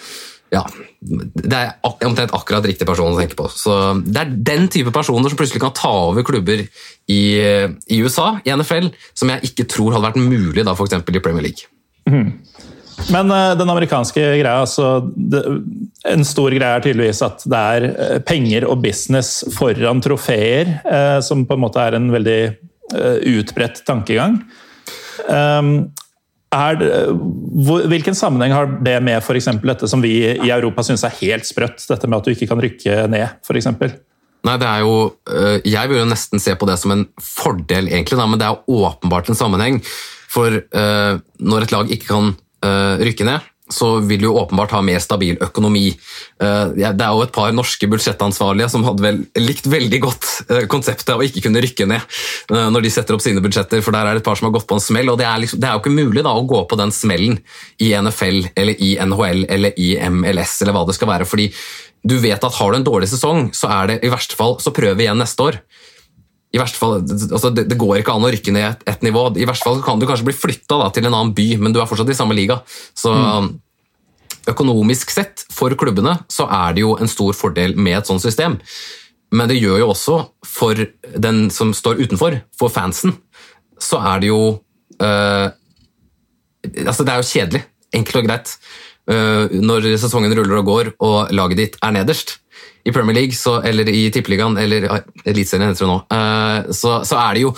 [0.54, 0.62] ja,
[1.04, 1.72] det er
[2.06, 3.48] omtrent akkurat riktig person å tenke på.
[3.50, 3.74] Så
[4.04, 8.54] Det er den type personer som plutselig kan ta over klubber i, i USA, i
[8.54, 11.00] NFL, som jeg ikke tror hadde vært mulig da f.eks.
[11.00, 11.68] i Premier League.
[12.08, 12.30] Mm.
[13.12, 15.42] Men uh, den amerikanske greia, altså det,
[16.08, 21.18] En stor greie er tydeligvis at det er uh, penger og business foran trofeer, uh,
[21.24, 22.38] som på en måte er en veldig
[22.94, 24.36] utbredt tankegang.
[25.26, 25.88] Um,
[26.78, 26.90] det,
[27.90, 31.80] hvilken sammenheng har det med for dette som vi i Europa syns er helt sprøtt?
[31.88, 33.72] Dette med at du ikke kan rykke ned, f.eks.?
[34.44, 34.94] Nei, det er jo,
[35.32, 38.62] øh, Jeg vil jo nesten se på det som en fordel, egentlig, men det er
[38.70, 39.80] åpenbart en sammenheng.
[40.30, 40.60] For
[41.40, 45.86] når et lag ikke kan rykke ned, så vil du åpenbart ha mer stabil økonomi.
[46.42, 50.66] Eh, det er jo et par norske budsjettansvarlige som hadde vel, likt veldig godt eh,
[50.70, 54.10] konseptet å ikke kunne rykke ned eh, når de setter opp sine budsjetter, for der
[54.10, 55.08] er det et par som har gått på en smell.
[55.08, 57.40] og Det er, liksom, det er jo ikke mulig da, å gå på den smellen
[57.80, 61.28] i NFL eller i NHL eller i MLS eller hva det skal være.
[61.28, 61.48] fordi
[62.04, 64.74] du vet at har du en dårlig sesong, så er det i verste fall så
[64.76, 65.62] prøver vi igjen neste år.
[66.54, 69.26] I verste fall, altså det, det, går ikke an å rykke ned et, et, nivå.
[69.34, 71.88] I verste fall kan du kanskje bli flytta til en annen by, men du er
[71.90, 72.60] fortsatt i samme liga.
[72.94, 73.48] Så mm.
[74.52, 78.60] økonomisk sett, for klubbene, så er det jo en stor fordel med et sånt system.
[79.34, 80.78] Men det gjør jo også for
[81.26, 83.16] den som står utenfor, for fansen,
[83.82, 84.42] så er det jo
[85.02, 85.50] øh,
[86.64, 87.60] Altså, det er jo kjedelig.
[87.92, 88.52] Enkelt og greit.
[89.04, 92.38] Uh, når sesongen ruller og går og laget ditt er nederst
[92.84, 94.86] i Premier League så, eller i Tippeligaen eller
[95.24, 97.54] Eliteserien heter det nå, uh, så, så, er det jo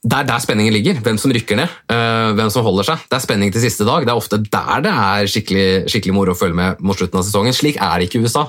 [0.00, 1.00] der, der spenningen ligger.
[1.04, 3.06] Hvem som rykker ned, uh, hvem som holder seg.
[3.08, 4.04] Det er spenning til siste dag.
[4.04, 7.26] Det er ofte der det er skikkelig, skikkelig moro å følge med mot slutten av
[7.28, 7.56] sesongen.
[7.56, 8.46] Slik er det ikke i USA.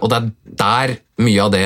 [0.00, 0.28] og det er
[0.64, 1.64] der mye av det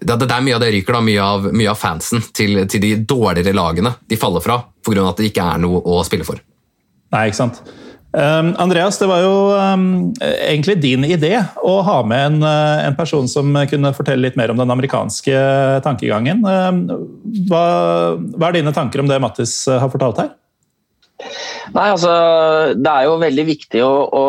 [0.00, 2.80] det er der mye av det ryker, da, mye av, mye av fansen til, til,
[2.80, 5.04] de dårligere lagene de faller fra pga.
[5.10, 6.40] at det ikke er noe å spille for.
[7.12, 7.60] Nei, ikke sant.
[8.12, 9.84] Um, Andreas, det var jo um,
[10.42, 14.50] egentlig din idé å ha med en, uh, en, person som kunne fortelle litt mer
[14.50, 15.36] om den amerikanske
[15.86, 16.42] tankegangen.
[16.42, 16.82] Um,
[17.46, 17.62] hva,
[18.34, 20.34] hva, er dine tanker om det Mattis uh, har fortalt her?
[21.70, 22.10] Nei, altså,
[22.74, 24.24] Det er jo veldig viktig å, å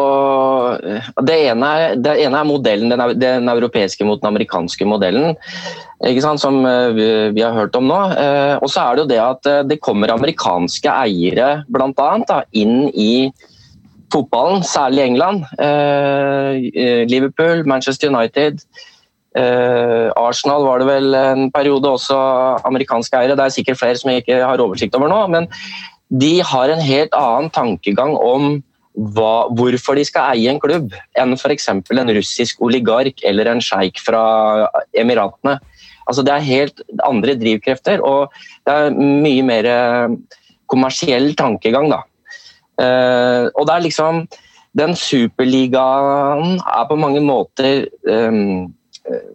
[1.25, 5.39] det, ene er, det, ene er, modellen, den, den, europeiske mot den amerikanske modellen,
[6.37, 6.59] som
[6.93, 8.01] vi, vi har hørt om nå.
[8.59, 12.91] Og så er det jo det at det kommer amerikanske eiere blant annet, da, inn
[12.91, 13.31] i
[14.11, 15.45] fotballen, særlig England.
[15.59, 18.61] Eh, eh, Liverpool, Manchester United.
[19.37, 22.17] Eh, Arsenal var det vel en periode også
[22.67, 23.37] amerikanske eiere.
[23.39, 25.21] Det er sikkert flere som jeg ikke har oversikt over nå.
[25.31, 25.47] Men
[26.11, 28.61] de har en helt annen tankegang om
[29.15, 31.69] hva, hvorfor de skal eie en klubb, enn f.eks.
[31.71, 35.61] en russisk oligark eller en sjeik fra Emiratene.
[36.09, 38.33] Altså, det er helt andre drivkrefter, og
[38.67, 39.69] det er mye mer
[40.67, 41.87] kommersiell tankegang.
[41.93, 42.01] da.
[42.81, 44.23] Uh, og det er liksom
[44.77, 48.71] Den superligaen er på mange måter um,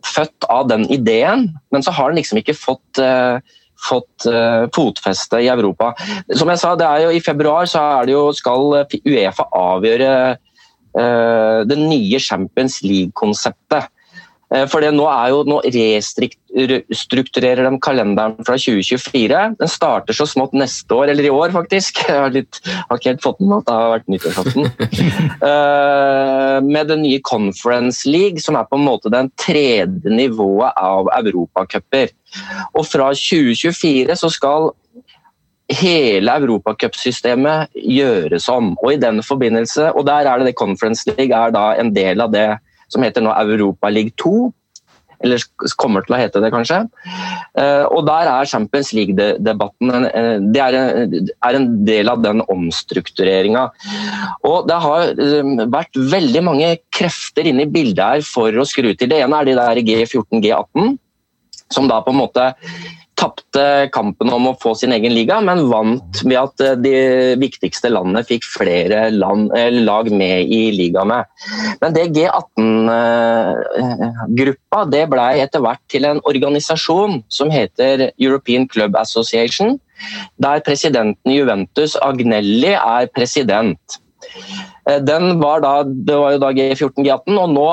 [0.06, 3.36] født av den ideen, men så har den liksom ikke fått uh,
[3.76, 4.24] fått
[4.72, 5.90] fotfeste i Europa.
[6.32, 8.72] Som jeg sa, det er jo I februar så er det jo, skal
[9.04, 10.12] Uefa avgjøre
[11.68, 13.90] det nye Champions League-konseptet.
[14.54, 19.40] Eh, for nå, jo, nå restrukturerer de kalenderen fra 2024.
[19.58, 22.02] Den starter så smått neste år, eller i år faktisk.
[22.06, 24.70] Jeg har, litt, har ikke helt fått med at det har vært nyttårsaften.
[25.42, 31.10] uh, med den nye Conference League, som er på en måte den tredje nivået av
[31.18, 32.14] europacuper.
[32.76, 34.70] Og fra 2024 så skal
[35.74, 38.76] hele europacupsystemet gjøres om.
[38.78, 42.22] Og i den forbindelse, og der er det det Conference League er da en del
[42.22, 42.46] av det
[42.92, 44.52] som heter nå Europa League 2.
[45.24, 45.40] Eller
[45.80, 46.82] kommer til å hete det, kanskje.
[47.56, 50.10] Eh, og der er Champions League-debatten
[50.52, 53.64] det er en del av den omstruktureringa.
[54.44, 58.92] Og det har eh, vært veldig mange krefter inne i bildet her for å skru
[58.92, 59.08] til.
[59.08, 60.94] Det ene er de der G14, G18,
[61.72, 62.50] som da på en måte
[63.16, 66.94] tapte kampen om å få sin egen liga, men vant ved at eh, de
[67.40, 69.50] viktigste landene fikk flere land,
[69.86, 71.24] lag med i ligaene.
[71.80, 79.68] Men det G18-gruppa det ble etter hvert til en organisasjon som heter European Club Association,
[80.42, 83.80] der presidenten Juventus, Agnelli, er president.
[84.88, 87.66] Eh, den var da, det var jo da G14, G18, og nå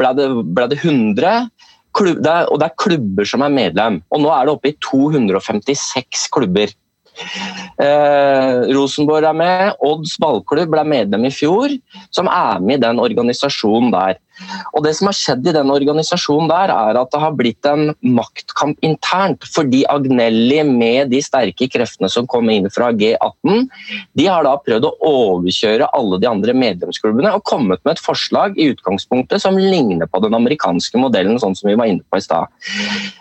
[0.00, 1.48] ble det, ble det 100
[1.96, 4.00] klubb, det er, og det er klubber som er medlem.
[4.10, 6.72] Og nå er det oppe i 256 klubber.
[7.80, 11.74] Eh, Rosenborg er med, Odds ballklubb ble medlem i fjor,
[12.14, 14.20] som er med i den organisasjonen der.
[14.74, 17.92] Og Det som har skjedd i den organisasjonen, der er at det har blitt en
[18.00, 19.44] maktkamp internt.
[19.54, 23.66] Fordi Agnelli, med de sterke kreftene som kom inn fra G18,
[24.18, 28.58] de har da prøvd å overkjøre alle de andre medlemsklubbene og kommet med et forslag
[28.58, 32.24] i utgangspunktet som ligner på den amerikanske modellen, sånn som vi var inne på i
[32.24, 32.50] stad.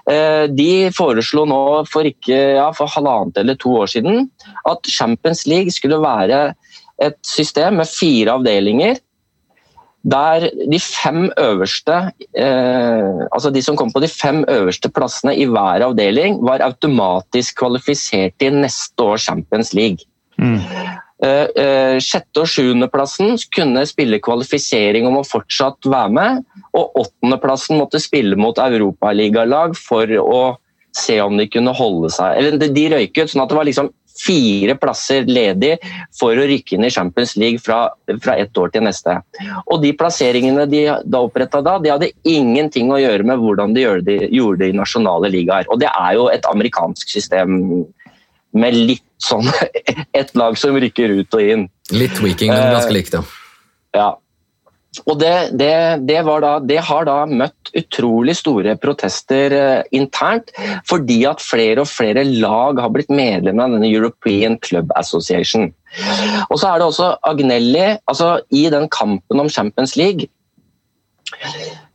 [0.09, 4.27] Eh, de foreslo nå for, ikke, ja, for halvannet eller to år siden
[4.69, 6.53] at Champions League skulle være
[6.99, 8.99] et system med fire avdelinger
[10.03, 15.45] der de fem øverste, eh, altså de som kom på de fem øverste plassene i
[15.45, 20.07] hver avdeling, var automatisk kvalifisert til neste års Champions League.
[20.39, 20.61] Mm.
[21.23, 27.77] Eh, eh, sjette- og sjuendeplassen kunne spille kvalifisering om å fortsatt være med, og åttendeplassen
[27.77, 30.55] måtte spille mot europaligalag for å
[30.95, 32.37] se om de kunne holde seg.
[32.37, 35.75] Eller de røyket, sånn at det var liksom fire plasser ledig
[36.19, 37.81] for å rykke inn i Champions League fra,
[38.23, 39.15] fra ett år til neste.
[39.65, 43.85] Og De plasseringene de da oppretta da, de hadde ingenting å gjøre med hvordan de
[43.85, 45.69] gjorde, det, gjorde det i nasjonale ligaer.
[45.69, 47.59] Og Det er jo et amerikansk system
[48.51, 49.47] med litt sånn
[50.19, 51.67] ett lag som rykker ut og inn.
[51.93, 53.23] Litt tweaking, men ganske likt, ja.
[53.97, 54.09] ja.
[55.05, 55.73] Og det, det,
[56.09, 60.49] det, da, det, har da møtt utrolig store protester eh, internt,
[60.89, 65.69] fordi at flere og flere lag har blitt medlemmer av denne European Club Association.
[66.49, 70.27] Og så er det også Agnelli altså I den kampen om Champions League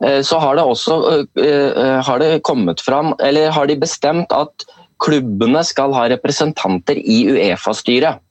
[0.03, 0.97] eh, så har det også
[1.39, 4.67] eh, har det kommet fram, eller har de bestemt at
[5.03, 8.23] klubbene skal ha representanter i Uefa-styret.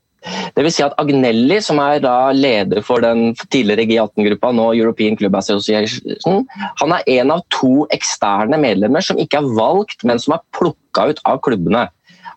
[0.56, 2.04] Vil Si at Agnelli, som er
[2.36, 6.46] leder for den tidligere G18-gruppa, nå European Club Association,
[6.80, 11.10] han er en av to eksterne medlemmer som ikke er valgt, men som er plukka
[11.12, 11.88] ut av klubbene.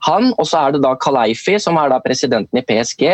[0.06, 3.06] Han, og så er det da Kaleifi, som er da presidenten i PSG,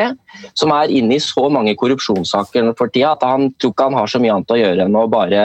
[0.58, 4.12] som er inne i så mange korrupsjonssaker for tida at han tror ikke han har
[4.12, 5.44] så mye annet å gjøre enn å bare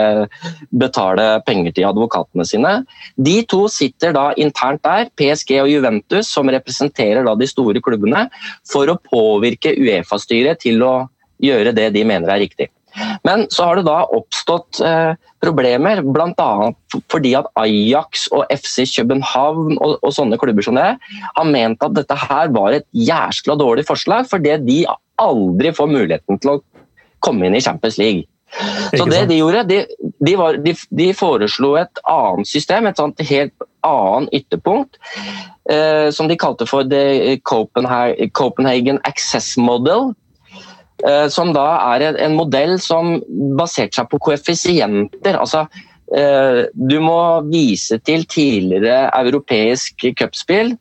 [0.82, 2.72] betale penger til advokatene sine.
[3.16, 8.26] De to sitter da internt der, PSG og Juventus, som representerer da de store klubbene,
[8.68, 10.96] for å påvirke Uefa-styret til å
[11.42, 12.72] gjøre det de mener er riktig.
[13.26, 16.70] Men så har det da oppstått eh, problemer, bl.a.
[17.12, 21.94] fordi at Ajax og FC København og, og, sånne klubber som det har ment at
[21.98, 24.80] dette her var et jæskla dårlig forslag, fordi de
[25.18, 26.60] aldri får muligheten til å
[27.24, 28.26] komme inn i Champions League.
[28.96, 29.82] Så det De gjorde, de,
[30.24, 34.96] de, var, de, de foreslo et annet system, et sånt helt annet ytterpunkt,
[35.70, 40.14] eh, som de kalte for The Copenhagen Access Model
[41.30, 43.20] som da er en modell som
[43.58, 45.38] baserte seg på koeffisienter.
[45.38, 45.66] Altså,
[46.14, 50.74] eh, du må vise til tidligere europeisk cupspill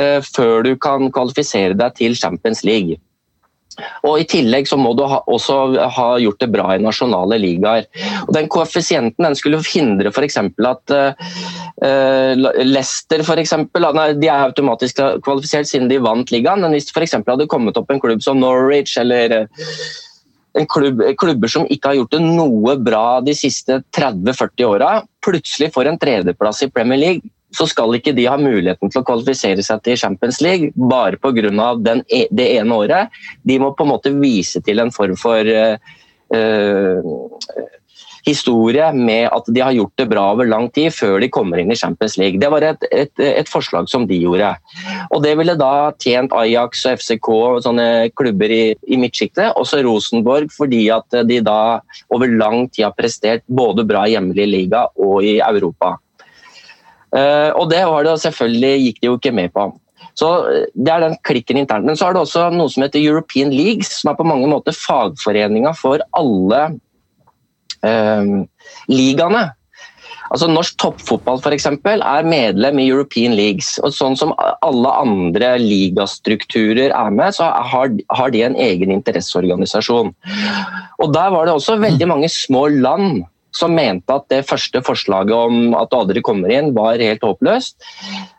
[0.00, 2.98] eh, før du kan kvalifisere deg til Champions League.
[4.06, 5.58] Og I tillegg så må du ha, også
[5.96, 7.88] ha gjort det bra i nasjonale ligaer.
[8.26, 10.38] Og Den koeffisienten den skulle hindre f.eks.
[10.38, 13.88] at uh, Leicester for eksempel,
[14.20, 18.02] de er automatisk kvalifisert siden de vant ligaen, men hvis det hadde kommet opp en
[18.02, 19.44] klubb som Norwich eller
[20.54, 24.90] en klubb, klubber som ikke har gjort det noe bra de siste 30-40 åra,
[25.24, 29.06] plutselig får en tredjeplass i Premier League, så skal ikke de ha muligheten til å
[29.06, 32.02] kvalifisere seg til Champions League bare pga.
[32.08, 33.14] E, det ene året.
[33.46, 35.76] De må på en måte vise til en form for uh,
[38.24, 41.72] historie med at de har gjort det bra over lang tid før de kommer inn
[41.72, 42.40] i Champions League.
[42.40, 44.54] Det var et, et, et forslag som de gjorde.
[45.10, 49.82] Og Det ville da tjent Ajax og FCK og sånne klubber i, i midtsjiktet, også
[49.84, 51.58] Rosenborg, fordi at de da
[52.14, 55.98] over lang tid har prestert både bra hjemlig liga og i Europa.
[57.14, 59.68] Uh, og det det selvfølgelig gikk de jo ikke med på.
[60.18, 61.86] Så eh, Det er den klikken internt.
[61.86, 64.74] Men så har det også noe som heter European Leagues, som er på mange måter
[64.74, 66.62] fagforeninga for alle
[67.84, 68.40] uh,
[68.90, 69.44] ligaene.
[70.32, 73.76] Altså Norsk toppfotball for eksempel, er medlem i European Leagues.
[73.84, 80.10] og Sånn som alle andre ligastrukturer er med, så har, har de en egen interesseorganisasjon.
[80.98, 83.22] Og Der var det også veldig mange små land
[83.54, 87.76] som mente at det første forslaget om at du aldri kommer inn, var helt håpløst.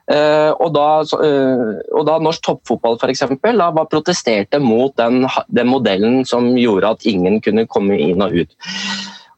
[0.06, 5.24] Uh, og, da, uh, og da norsk toppfotball for eksempel, da var protesterte mot den,
[5.48, 8.52] den, modellen som gjorde at ingen kunne komme inn og ut.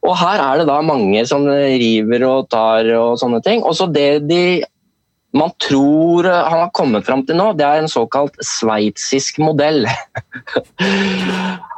[0.04, 3.64] Og Her er det da mange som river og tar og sånne ting.
[3.66, 4.42] Og så det de
[5.36, 9.84] man tror han har kommet fram til nå, det er en såkalt sveitsisk modell.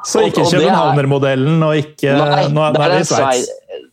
[0.06, 3.50] så ikke københavnermodellen og ikke Nei, nå, nå er det Sveits?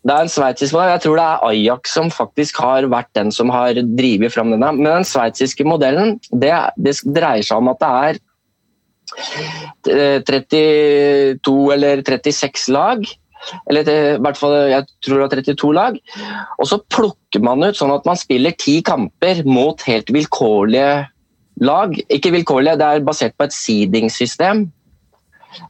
[0.08, 0.93] Det er en sveitsisk modell.
[0.93, 4.71] Jeg tror det er Ajax som faktisk har vært den som har drevet fram denne.
[4.78, 8.19] Men den sveitsiske modellen det, det, dreier seg om at det er
[10.28, 13.04] 32 eh, eller 36 lag.
[13.69, 16.00] Eller i hvert fall jeg tror det er 32 lag.
[16.58, 21.08] Og så plukker man ut sånn at man spiller ti kamper mot helt vilkårlige
[21.67, 21.93] lag.
[22.13, 24.67] Ikke vilkårlige, det er basert på et seedingssystem.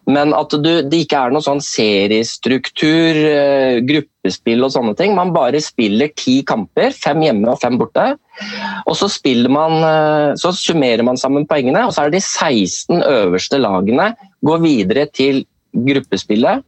[0.09, 5.15] Men at du, det ikke er noe sånn seriestruktur, eh, gruppespill og sånne ting.
[5.17, 8.09] Man bare spiller ti kamper, fem hjemme og fem borte.
[8.87, 9.09] Og så,
[9.51, 14.11] man, eh, så summerer man sammen poengene, og så er det de 16 øverste lagene
[14.45, 15.45] går videre til
[15.77, 16.65] gruppespillet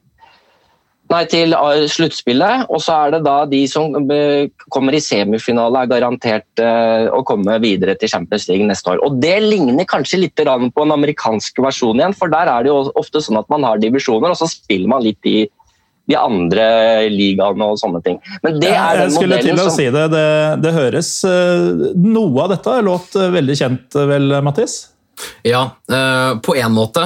[1.09, 2.65] nei, til eh, sluttspillet.
[2.69, 7.21] Og så er det da de som eh, kommer i semifinale, er garantert uh, å
[7.27, 9.01] komme videre til Champions League neste år.
[9.05, 12.81] Og Det ligner kanskje litt på en amerikansk versjon igjen, for der er det jo
[12.99, 15.41] ofte sånn at man har divisjoner, og så spiller man litt i
[16.09, 16.65] de andre
[17.11, 18.17] ligaene og sånne ting.
[18.45, 19.75] Men det er den Jeg skulle til å som...
[19.75, 20.05] si det.
[20.13, 20.29] det.
[20.63, 21.11] Det høres
[22.01, 24.79] Noe av dette låt veldig kjent, vel, Mattis?
[25.45, 25.67] Ja,
[26.41, 27.03] på en måte.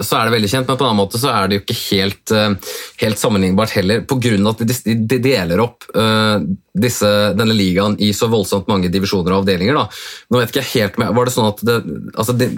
[0.00, 1.78] Så er det veldig kjent, men på en annen måte så er det jo ikke
[1.90, 4.36] helt, uh, helt sammenlignbart heller, pga.
[4.52, 6.40] at de, de, deler opp uh,
[6.72, 9.76] disse, denne ligaen i så voldsomt mange divisjoner og avdelinger.
[9.76, 9.84] Da.
[10.32, 11.76] Nå vet ikke jeg helt med, var det sånn at det,
[12.16, 12.48] altså de,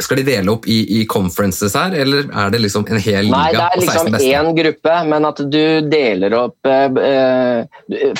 [0.00, 3.36] Skal de dele opp i, i, conferences her, eller er det liksom en hel liga?
[3.36, 7.60] Nei, det er liksom én gruppe, men at du deler opp uh,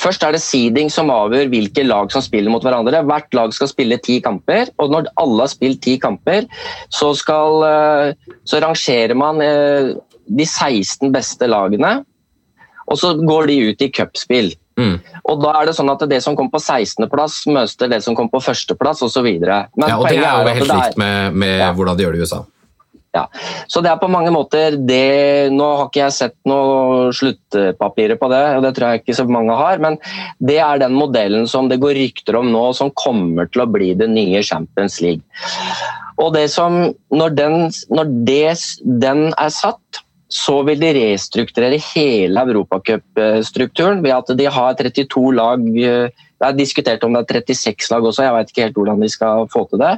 [0.00, 3.00] Først er det seeding som avgjør hvilke lag som spiller mot hverandre.
[3.08, 6.44] Hvert lag skal spille ti kamper, og når alle har spilt ti kamper,
[6.92, 9.94] så, skal, uh, så rangerer man uh,
[10.26, 12.00] de 16 beste lagene,
[12.90, 14.52] og så går de ut i cupspill.
[14.80, 14.96] Mm.
[15.28, 18.30] Og da er det sånn at det som kom på 16.-plass, møter det som kom
[18.32, 19.28] på førsteplass osv.
[19.28, 21.74] Ja, og det er jo helt likt med, med ja.
[21.76, 22.42] hvordan de gjør det i USA.
[23.10, 23.24] Ja,
[23.66, 28.28] så det er på mange måter det Nå har ikke jeg sett noe sluttpapirer på
[28.30, 29.98] det, og det tror jeg ikke så mange har, men
[30.38, 33.96] det er den modellen som det går rykter om nå, som kommer til å bli
[33.98, 35.26] det nye Champions League.
[36.20, 38.54] Og det som, når den, når det,
[39.02, 45.64] den er satt, så vil de restrukturere hele europacupstrukturen ved at de har 32 lag.
[45.66, 49.02] Eh, det er diskutert om det er 36 lag også, jeg vet ikke helt hvordan
[49.02, 49.96] de skal få til det.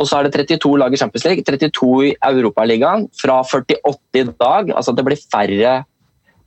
[0.00, 3.08] Og så er det 32 lag i Champions League, 32 i Europaligaen.
[3.18, 5.74] Fra 48 i dag, altså det blir færre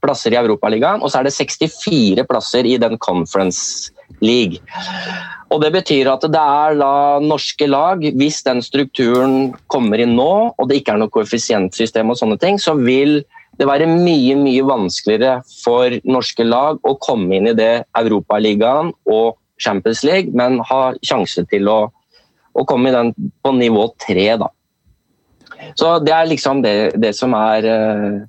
[0.01, 1.03] plasser i Europaligaen.
[1.03, 4.61] Og så er det 64 plasser i den Conference League.
[5.53, 10.31] Og Det betyr at det er da norske lag, hvis den strukturen kommer inn nå,
[10.57, 13.21] og det ikke er noe koeffisientsystem, og sånne ting, så vil
[13.55, 19.37] det være mye mye vanskeligere for norske lag å komme inn i det Europaligaen og
[19.61, 21.79] Champions League, men ha sjanse til å,
[22.51, 24.27] å komme i den på nivå tre.
[24.41, 24.49] Da.
[25.79, 28.19] Så det er liksom det, det som er uh,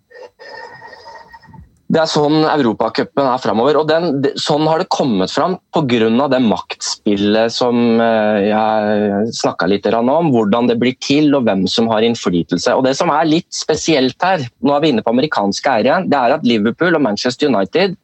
[1.86, 3.78] det er sånn Europacupen er framover.
[3.78, 6.26] Og den, sånn har det kommet fram pga.
[6.32, 10.32] det maktspillet som eh, jeg snakka litt om.
[10.34, 12.74] Hvordan det blir til og hvem som har innflytelse.
[12.74, 16.10] Og Det som er litt spesielt her, nå er vi inne på amerikanske eiere igjen,
[16.10, 17.94] det er at Liverpool og Manchester United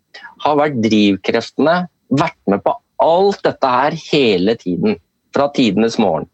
[0.44, 1.76] har vært drivkreftene,
[2.14, 5.00] vært med på alt dette her hele tiden.
[5.32, 6.28] Fra tidenes morgen.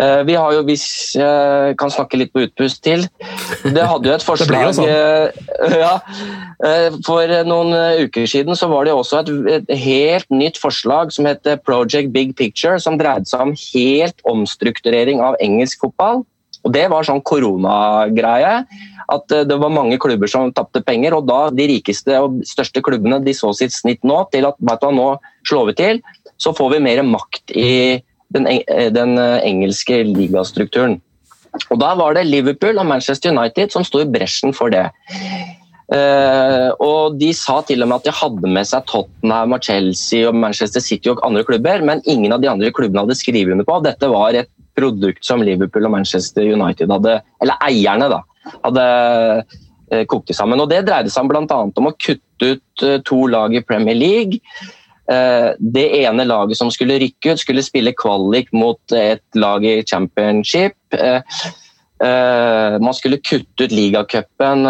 [0.00, 0.86] Eh, vi har jo, hvis
[1.18, 3.02] jeg kan snakke litt på utpust til
[3.60, 4.88] Det hadde jo et forslag sånn.
[4.88, 5.92] Eh, ja,
[6.64, 7.76] eh, For noen
[8.06, 12.32] uker siden så var det også et, et, helt nytt forslag som het Project Big
[12.38, 16.22] Picture, som dreide seg om helt omstrukturering av engelsk fotball.
[16.62, 18.62] Og Det var sånn koronagreie.
[19.12, 21.18] At det var mange klubber som tapte penger.
[21.18, 24.80] og da De rikeste og største klubbene de så sitt snitt nå til at vet
[24.80, 25.08] du, nå
[25.48, 26.00] slår vi til,
[26.40, 27.72] så får vi mer makt i
[28.34, 31.00] den, eh, den eh, engelske ligastrukturen.
[31.70, 34.86] Og Da var det Liverpool og Manchester United som sto i bresjen for det.
[35.92, 40.24] Uh, og De sa til og med at de hadde med seg Tottenham, og Chelsea
[40.24, 43.68] og Manchester City og andre klubber, men ingen av de andre klubbene hadde skrevet under
[43.68, 43.76] på.
[43.84, 48.22] Dette var et produkt som Liverpool og Manchester United hadde, eller eierne, da,
[48.62, 48.86] hadde
[49.92, 50.62] uh, kokt sammen.
[50.64, 51.44] Og Det dreide seg bl.a.
[51.44, 54.40] om å kutte ut to lag i Premier League.
[55.10, 59.80] Eh, det ene laget som skulle rykke ut, skulle spille kvalik mot et lag i
[59.82, 60.78] championship.
[60.94, 61.20] Eh,
[62.04, 64.66] eh, man skulle kutte ut ligacupen.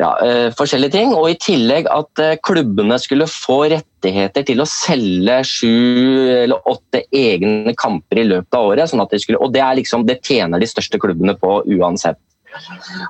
[0.00, 0.14] Ja,
[0.56, 1.10] forskjellige ting.
[1.12, 7.74] Og i tillegg at klubbene skulle få rettigheter til å selge sju eller åtte egne
[7.76, 8.88] kamper i løpet av året.
[8.88, 12.16] Sånn de skulle, og det, liksom, det tjener de største klubbene på uansett.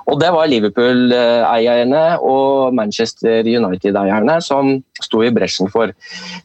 [0.07, 5.93] Og Det var Liverpool-eierne og Manchester United-eierne som sto i bresjen for.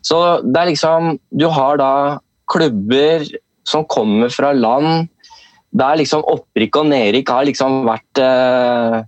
[0.02, 1.92] Så det er liksom Du har da
[2.48, 3.26] klubber
[3.66, 5.08] som kommer fra land
[5.76, 9.02] der liksom opprykk og nedrykk har liksom vært eh,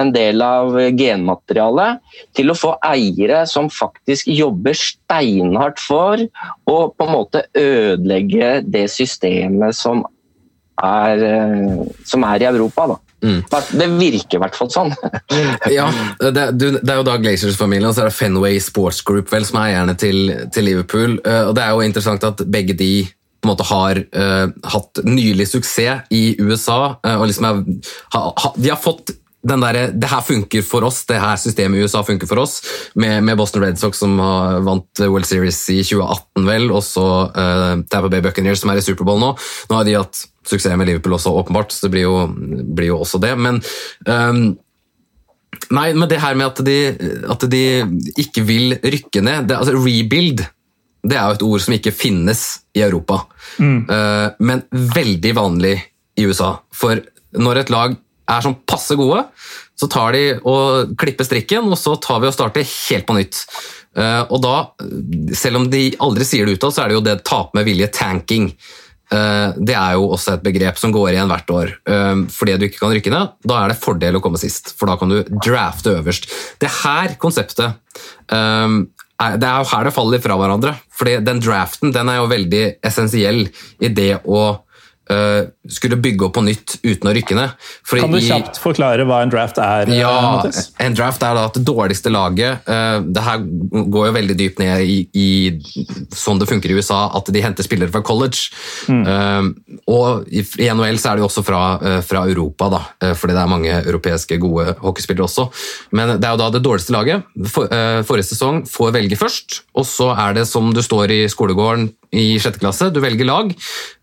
[0.00, 2.00] en del av genmaterialet,
[2.36, 6.22] til å få eiere som faktisk jobber steinhardt for
[6.70, 10.04] å på en måte ødelegge det systemet som
[10.82, 12.94] er, eh, som er i Europa.
[12.94, 13.00] Da.
[13.22, 13.40] Mm.
[13.78, 14.92] Det virker i hvert fall sånn.
[15.78, 15.86] ja,
[16.18, 19.60] det, det, er jo da Glazers-familien og så er det Fenway Sports Group vel, som
[19.62, 21.18] er eierne til, til, Liverpool.
[21.26, 22.92] Uh, og Det er jo interessant at begge de
[23.42, 26.96] på en måte har uh, hatt nylig suksess i USA.
[27.02, 27.62] Uh, og liksom er,
[28.14, 31.80] ha, ha, De har fått den der, det her funker for oss, det her systemet
[31.80, 32.60] i USA funker for oss,
[32.94, 37.06] med, med Boston Red Sox som har vant World Series i 2018, vel, og så
[37.26, 39.32] uh, Tampa Bay Buccaneers som er i Superbowl nå.
[39.70, 42.26] Nå har de hatt suksess med Liverpool også, åpenbart, så det blir jo,
[42.76, 43.34] blir jo også det.
[43.38, 43.62] Men
[44.08, 44.44] um,
[45.72, 46.76] Nei, men det her med at de,
[47.30, 47.60] at de
[48.18, 50.40] ikke vil rykke ned det, altså Rebuild
[51.02, 52.42] det er jo et ord som ikke finnes
[52.78, 53.24] i Europa,
[53.58, 53.78] mm.
[53.90, 55.74] uh, men veldig vanlig
[56.18, 56.54] i USA.
[56.70, 57.00] For
[57.34, 57.96] når et lag
[58.30, 59.24] er sånn passe gode,
[59.78, 63.40] så tar de og klipper strikken, og så tar vi og starter helt på nytt.
[63.98, 64.54] Uh, og da,
[65.36, 67.90] selv om de aldri sier det utad, så er det jo det tap med vilje
[67.98, 68.52] tanking.
[69.12, 71.74] Eh, det er jo også et begrep som går igjen hvert år.
[71.88, 74.90] Eh, fordi du ikke kan rykke ned, da er det fordel å komme sist, for
[74.90, 76.28] da kan du drafte øverst.
[76.62, 77.78] Det her konseptet
[78.32, 78.82] eh,
[79.38, 80.74] det er jo her det faller fra hverandre.
[80.98, 83.44] Fordi den draften den er jo veldig essensiell
[83.82, 84.42] i det å
[85.68, 87.54] skulle bygge opp på nytt uten å rykke ned.
[87.88, 89.90] Fordi kan du kjapt forklare hva en draft er?
[89.90, 90.70] Eh, ja, Mattis?
[90.82, 94.62] En draft er da at det dårligste laget uh, Det her går jo veldig dypt
[94.62, 95.26] ned i, i,
[96.16, 98.52] sånn det funker i USA, at de henter spillere fra college.
[98.90, 99.52] Mm.
[99.90, 101.62] Og i, i, NHL så er det jo også fra,
[102.06, 102.80] fra Europa, da,
[103.18, 105.48] fordi det er mange europeiske gode hockeyspillere også.
[105.96, 107.26] Men det er jo da det dårligste laget.
[107.52, 107.70] For,
[108.08, 112.36] forrige sesong får velge først, og så er det som du står i skolegården i
[112.40, 112.90] sjette klasse.
[112.92, 113.52] Du velger lag,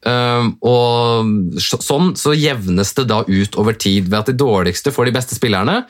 [0.10, 5.10] ehm, og sånn så jevnes det da ut over tid ved at de dårligste får
[5.10, 5.84] de beste spillerne,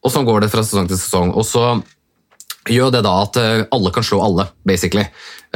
[0.00, 1.34] og sånn går det fra sesong til sesong.
[1.36, 1.78] Og så
[2.68, 5.06] gjør det da at eh, alle kan slå alle, basically.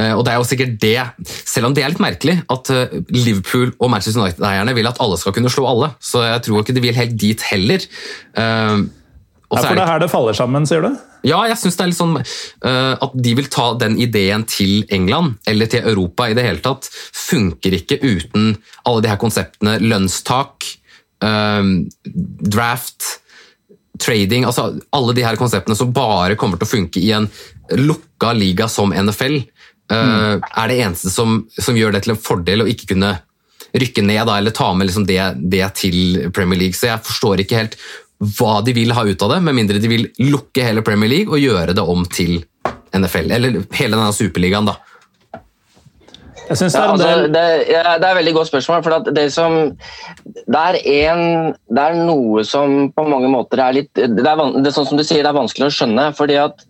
[0.00, 0.98] Eh, og det er jo sikkert det,
[1.44, 5.18] selv om det er litt merkelig, at eh, Liverpool og Manchester United-eierne vil at alle
[5.20, 7.88] skal kunne slå alle, så jeg tror ikke de vil helt dit heller.
[9.52, 10.94] Ja, for det er her det faller sammen, sier du?
[11.24, 14.84] Ja, jeg syns det er litt sånn uh, at de vil ta den ideen til
[14.92, 19.78] England, eller til Europa i det hele tatt, funker ikke uten alle de her konseptene.
[19.84, 20.68] Lønnstak,
[21.24, 21.76] um,
[22.08, 23.20] draft,
[24.02, 27.28] trading altså Alle de her konseptene som bare kommer til å funke i en
[27.78, 30.48] lukka liga som NFL, uh, eh, mm.
[30.50, 33.14] er det eneste som, som, gjør det til en fordel å ikke kunne
[33.74, 35.20] rykke ned da, eller ta med liksom det,
[35.50, 36.78] det, til Premier League.
[36.78, 37.78] Så jeg forstår ikke helt
[38.38, 41.34] hva de vil ha ut av det, med mindre de vil lukke hele Premier League
[41.34, 42.42] og gjøre det om til
[42.94, 43.32] NFL.
[43.34, 44.78] Eller hele denne superligaen, da.
[46.44, 48.82] Jeg synes det, er ja, altså, det, ja, det er et veldig godt spørsmål.
[48.84, 49.54] for det, som,
[50.24, 50.76] det, er
[51.08, 54.90] en, det er noe som på mange måter er litt det er, det er sånn
[54.90, 56.10] som du sier, det er vanskelig å skjønne.
[56.18, 56.66] fordi at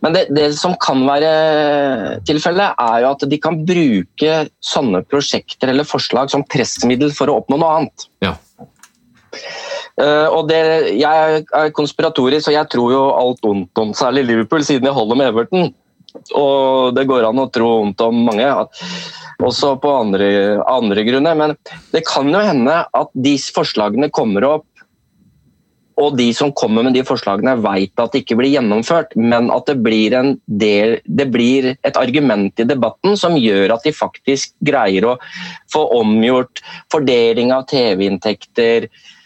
[0.00, 1.30] men det, det, som kan være
[2.24, 7.36] tilfellet, er jo at de kan bruke sånne prosjekter eller forslag som pressmiddel for å
[7.42, 8.06] oppnå noe annet.
[8.24, 8.32] Ja.
[10.00, 10.60] Uh, og det,
[10.96, 15.18] Jeg er konspiratorisk, og jeg tror jo alt ondt om særlig Liverpool, siden jeg holder
[15.18, 15.74] med Everton.
[16.36, 18.48] Og det går an å tro ondt om mange,
[19.44, 20.30] også på andre,
[20.68, 21.36] andre grunner.
[21.38, 21.54] Men
[21.92, 24.66] det kan jo hende at de forslagene kommer opp,
[26.00, 29.68] og de som kommer med de forslagene vet at det ikke blir gjennomført, men at
[29.68, 30.16] det blir,
[30.48, 35.18] del, det blir et argument i debatten som gjør at de faktisk greier å
[35.70, 39.19] få omgjort fordeling av TV-inntekter, Eh,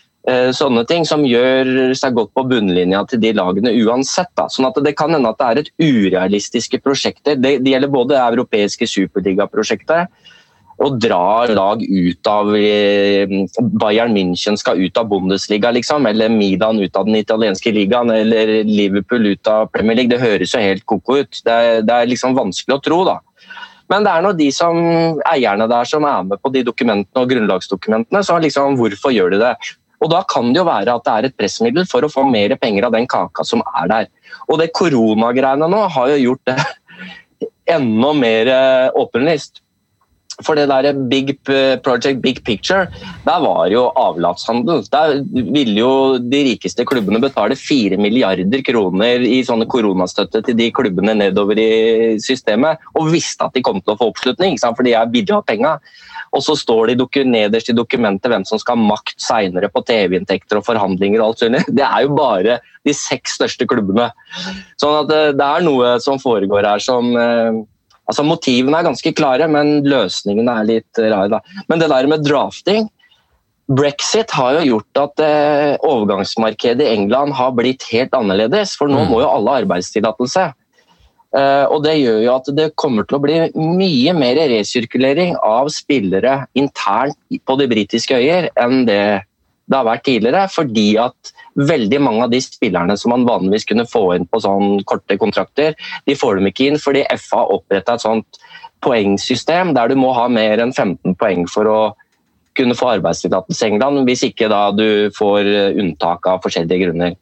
[0.57, 4.31] sånne ting som gjør seg godt på bunnlinja til de lagene uansett.
[4.39, 4.47] Da.
[4.49, 7.37] Sånn at Det kan hende at det er et urealistiske prosjekter.
[7.37, 10.33] Det, det gjelder både det europeiske superligaprosjektet
[10.83, 13.31] og dra lag ut av eh,
[13.79, 18.57] Bayern München skal ut av Bundesliga, liksom, eller Midan ut av den italienske ligaen, eller
[18.66, 20.11] Liverpool ut av Premier League.
[20.11, 21.41] Det høres jo helt ko-ko ut.
[21.47, 23.20] Det er, det er, liksom vanskelig å tro, da.
[23.93, 24.79] Men det er nå de som
[25.29, 29.43] eierne der som er med på de dokumentene og grunnlagsdokumentene, så liksom, hvorfor gjør de
[29.45, 29.55] det?
[30.05, 32.52] Og Da kan det jo være at det er et pressmiddel for å få mer
[32.61, 34.09] penger av den kaka som er der.
[34.52, 36.59] Og det koronagreiene nå har jo gjort det
[37.76, 39.64] enda mer eh, åpenlyst.
[40.42, 42.88] For det der Big Project Big Picture,
[43.22, 44.82] der var jo avlatshandel.
[44.90, 50.72] Der ville jo de rikeste klubbene betale 4 milliarder kroner i sånne koronastøtte til de
[50.74, 54.96] klubbene nedover i systemet, og visste at de kom til å få oppslutning, for de
[54.98, 55.76] er av penga.
[56.35, 60.59] Og så står det nederst i dokumentet hvem som skal ha makt seinere på TV-inntekter
[60.59, 61.70] og forhandlinger og alt sånt.
[61.78, 64.11] Det er jo bare de seks største klubbene.
[64.80, 67.62] Sånn at eh, det er noe som foregår her som eh,
[68.05, 71.39] Altså Motivene er ganske klare, men løsningene er litt rare.
[71.39, 71.62] Da.
[71.72, 72.91] Men det der med drafting
[73.64, 78.74] Brexit har jo gjort at eh, overgangsmarkedet i England har blitt helt annerledes.
[78.76, 79.09] For nå mm.
[79.09, 80.51] må jo alle arbeidstillatelse.
[81.35, 85.70] Eh, og Det gjør jo at det kommer til å bli mye mer resirkulering av
[85.74, 89.05] spillere internt på de britiske øyer enn det
[89.64, 90.45] det har vært tidligere.
[90.53, 94.85] Fordi at veldig mange av de spillerne som man vanligvis kunne få inn på sånne
[94.89, 98.41] korte kontrakter, de får dem ikke inn fordi FA har oppretta et sånt
[98.85, 101.78] poengsystem der du må ha mer enn 15 poeng for å
[102.59, 107.16] kunne få arbeidstillatelse i England, hvis ikke da du får eh, unntak av forskjellige grunner.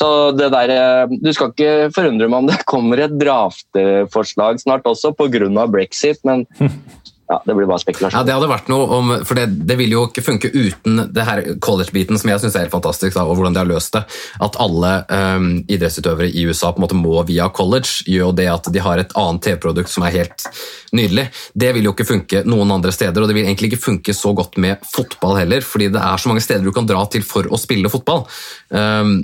[0.00, 4.88] Så det der, eh, Du skal ikke forundre meg om det kommer et drafteforslag snart
[4.88, 5.66] også pga.
[5.66, 6.46] brexit, men
[7.28, 8.16] ja, det blir bare spekulasjon.
[8.16, 11.26] Ja, det hadde vært noe om, for det, det vil jo ikke funke uten det
[11.28, 14.02] her college-biten, som jeg syns er helt fantastisk, da, og hvordan de har løst det.
[14.44, 18.48] At alle um, idrettsutøvere i USA på en måte må via college, gjør jo det
[18.54, 20.48] at de har et annet TV-produkt som er helt
[20.96, 21.28] nydelig.
[21.52, 24.32] Det vil jo ikke funke noen andre steder, og det vil egentlig ikke funke så
[24.36, 27.50] godt med fotball heller, fordi det er så mange steder du kan dra til for
[27.52, 28.24] å spille fotball.
[28.72, 29.18] Um,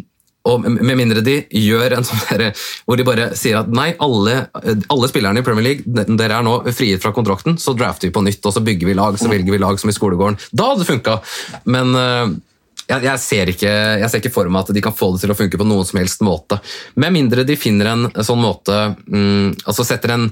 [0.45, 2.51] Og Med mindre de gjør en sånn der,
[2.85, 4.43] hvor de bare sier at nei, alle,
[4.93, 8.25] alle spillerne i Premier League dere er nå frigitt fra kontrakten, så drafter vi på
[8.27, 10.37] nytt og så bygger vi lag, så velger vi lag som i skolegården.
[10.53, 11.17] Da hadde det funka!
[11.73, 12.35] Men uh,
[12.85, 13.73] jeg, jeg, ser ikke,
[14.03, 15.89] jeg, ser ikke, for meg at de kan få det til å funke på noen
[15.89, 16.61] som helst måte.
[17.01, 18.77] Med mindre de finner en sånn måte
[19.09, 20.29] mm, altså setter en,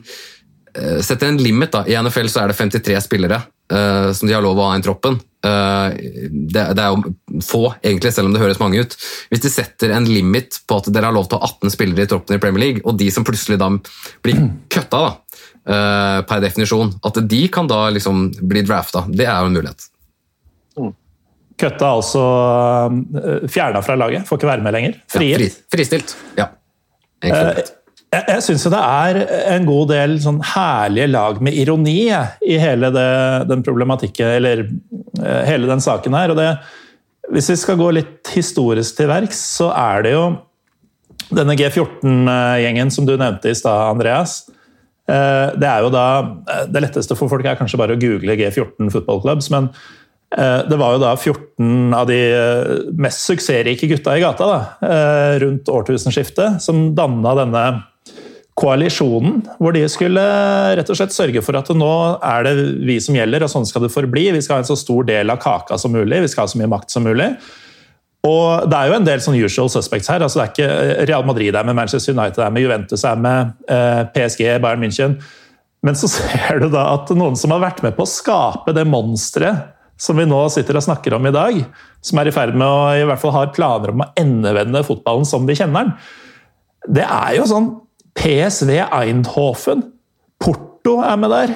[0.77, 1.73] uh, setter en limit.
[1.73, 1.87] da.
[1.89, 3.41] I NFL så er det 53 spillere
[3.73, 5.15] som de har lov å ha i troppen.
[5.43, 5.91] Uh,
[6.31, 8.97] det, det, er jo få, egentlig, selv om det høres mange ut.
[9.33, 12.07] Hvis de setter en limit på at dere har lov til å ha 18 spillere
[12.07, 13.71] i troppen i Premier League, og de som plutselig da
[14.23, 15.15] blir kutta, da,
[16.29, 19.89] per definisjon, at de kan da liksom bli drafta, det er jo en mulighet.
[21.63, 22.23] Køtta altså
[23.51, 24.99] fjerna fra laget, får ikke være med lenger.
[25.11, 25.43] Frier.
[25.43, 26.17] Ja, fri, fristilt.
[26.39, 26.49] Ja.
[27.23, 27.61] Uh,
[28.13, 29.19] jeg jeg syns det er
[29.55, 33.11] en god del sånn herlige lag med ironi i hele det,
[33.49, 36.35] den problematikken, eller uh, hele den saken her.
[36.35, 36.51] og det,
[37.33, 40.27] Hvis vi skal gå litt historisk til verks, så er det jo
[41.33, 44.43] denne G14-gjengen som du nevnte i stad, Andreas.
[45.09, 46.05] Det er jo da,
[46.69, 49.71] det letteste for folk er kanskje bare å google G14 Football Clubs, men
[50.39, 54.61] Eh, det var jo da 14 av de eh, mest suksessrike gutta i gata da,
[54.89, 57.65] eh, rundt årtusenskiftet som danna denne
[58.59, 60.23] koalisjonen, hvor de skulle
[60.77, 63.87] rett og slett sørge for at nå er det vi som gjelder, og sånn skal
[63.87, 64.27] det forbli.
[64.37, 66.61] Vi skal ha en så stor del av kaka som mulig, vi skal ha så
[66.61, 67.31] mye makt som mulig.
[68.29, 70.23] Og Det er jo en del sånn usual suspects her.
[70.23, 73.55] altså det er ikke Real Madrid er med Manchester United, er med Juventus er med
[74.15, 75.17] PSG, Bayern München.
[75.83, 78.87] Men så ser du da at noen som har vært med på å skape det
[78.87, 79.73] monsteret
[80.03, 81.59] som vi nå sitter og snakker om i dag,
[82.03, 85.27] som er i ferd med å i hvert fall har planer om å endevende fotballen
[85.29, 85.93] som vi kjenner den,
[86.99, 87.69] det er jo sånn
[88.19, 89.87] PSV Eindhoven,
[90.43, 91.55] Porto er med der.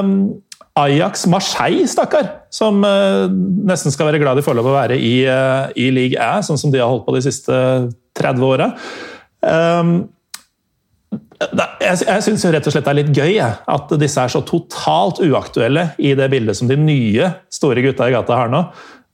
[0.00, 0.14] Um,
[0.78, 3.26] Ajax Marseille, stakkar, som uh,
[3.66, 6.60] nesten skal være glad de får lov å være i, uh, i league A, sånn
[6.60, 7.58] som de har holdt på de siste
[8.20, 8.70] 30 åra.
[9.42, 9.94] Um,
[11.40, 15.22] jeg, jeg syns rett og slett det er litt gøy at disse er så totalt
[15.24, 18.60] uaktuelle i det bildet som de nye store gutta i gata har nå.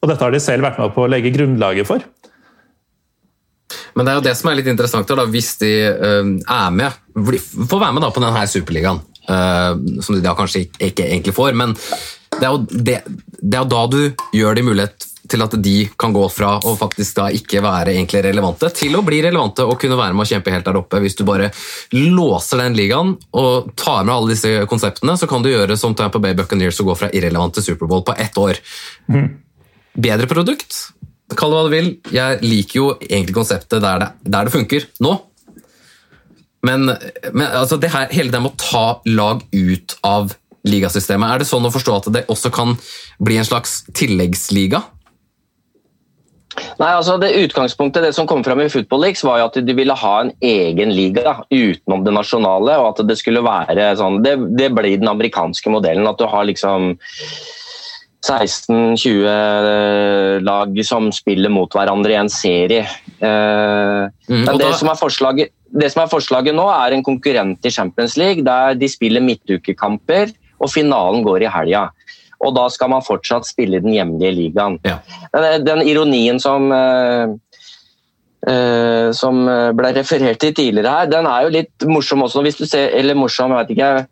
[0.03, 2.03] Og dette har de selv vært med på å legge grunnlaget for.
[3.97, 7.81] Men det er jo det som er litt interessant, da, hvis de er med, får
[7.81, 9.03] være med da på denne superligaen.
[9.27, 9.75] Uh,
[10.05, 11.57] som de da kanskje ikke, ikke egentlig får.
[11.59, 11.73] Men
[12.37, 13.01] det er, jo det,
[13.41, 14.01] det er jo da du
[14.37, 18.23] gjør de mulighet til at de kan gå fra å faktisk da ikke være egentlig
[18.29, 21.01] relevante, til å bli relevante og kunne være med å kjempe helt der oppe.
[21.03, 21.51] Hvis du bare
[21.97, 26.23] låser den ligaen og tar med alle disse konseptene, så kan du gjøre som Tampa
[26.23, 28.63] Bay Buccaneers og gå fra irrelevant til Superbowl på ett år.
[29.11, 29.29] Mm.
[30.07, 30.79] Bedre produkt,
[31.35, 31.93] kall det hva du vil.
[32.15, 35.17] Jeg liker jo egentlig konseptet der det, der det funker nå.
[36.67, 36.91] Men,
[37.33, 40.35] men altså her, hele det med å ta lag ut av
[40.67, 42.75] ligasystemet, er det sånn å forstå at det også kan
[43.23, 44.83] bli en slags tilleggsliga?
[46.81, 49.75] Nei, altså det Utgangspunktet det som kom fram i Football Leaks var jo at de
[49.77, 52.79] ville ha en egen liga utenom det nasjonale.
[52.81, 56.09] og at Det skulle være sånn, det, det blir den amerikanske modellen.
[56.09, 56.95] At du har liksom
[58.27, 62.87] 16-20 lag som spiller mot hverandre i en serie.
[63.19, 68.17] Eh, mm, men det som, det som, er forslaget, nå, er en konkurrent i Champions
[68.21, 71.91] League der de spiller midtukekamper og finalen går i helga
[72.45, 74.75] og da skal man fortsatt spille den hjemlige ligaen.
[74.85, 74.99] Ja.
[75.33, 76.73] Den, den, ironien som
[79.17, 79.35] som
[79.75, 82.43] ble referert til tidligere her, den er jo litt morsom også.
[82.47, 84.07] hvis du ser, eller morsom, jeg vet ikke,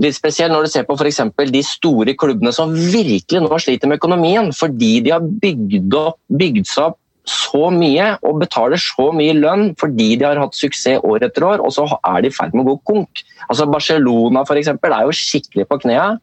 [0.00, 1.22] litt spesiell når du ser på f.eks.
[1.50, 6.68] de store klubbene som virkelig nå sliter med økonomien fordi de har bygd, opp, bygd
[6.70, 11.26] seg opp så mye og betaler så mye lønn fordi de har hatt suksess år
[11.26, 13.22] etter år, og så er de i ferd med å gå konk.
[13.48, 16.18] Altså Barcelona for eksempel, er jo skikkelig på knærne.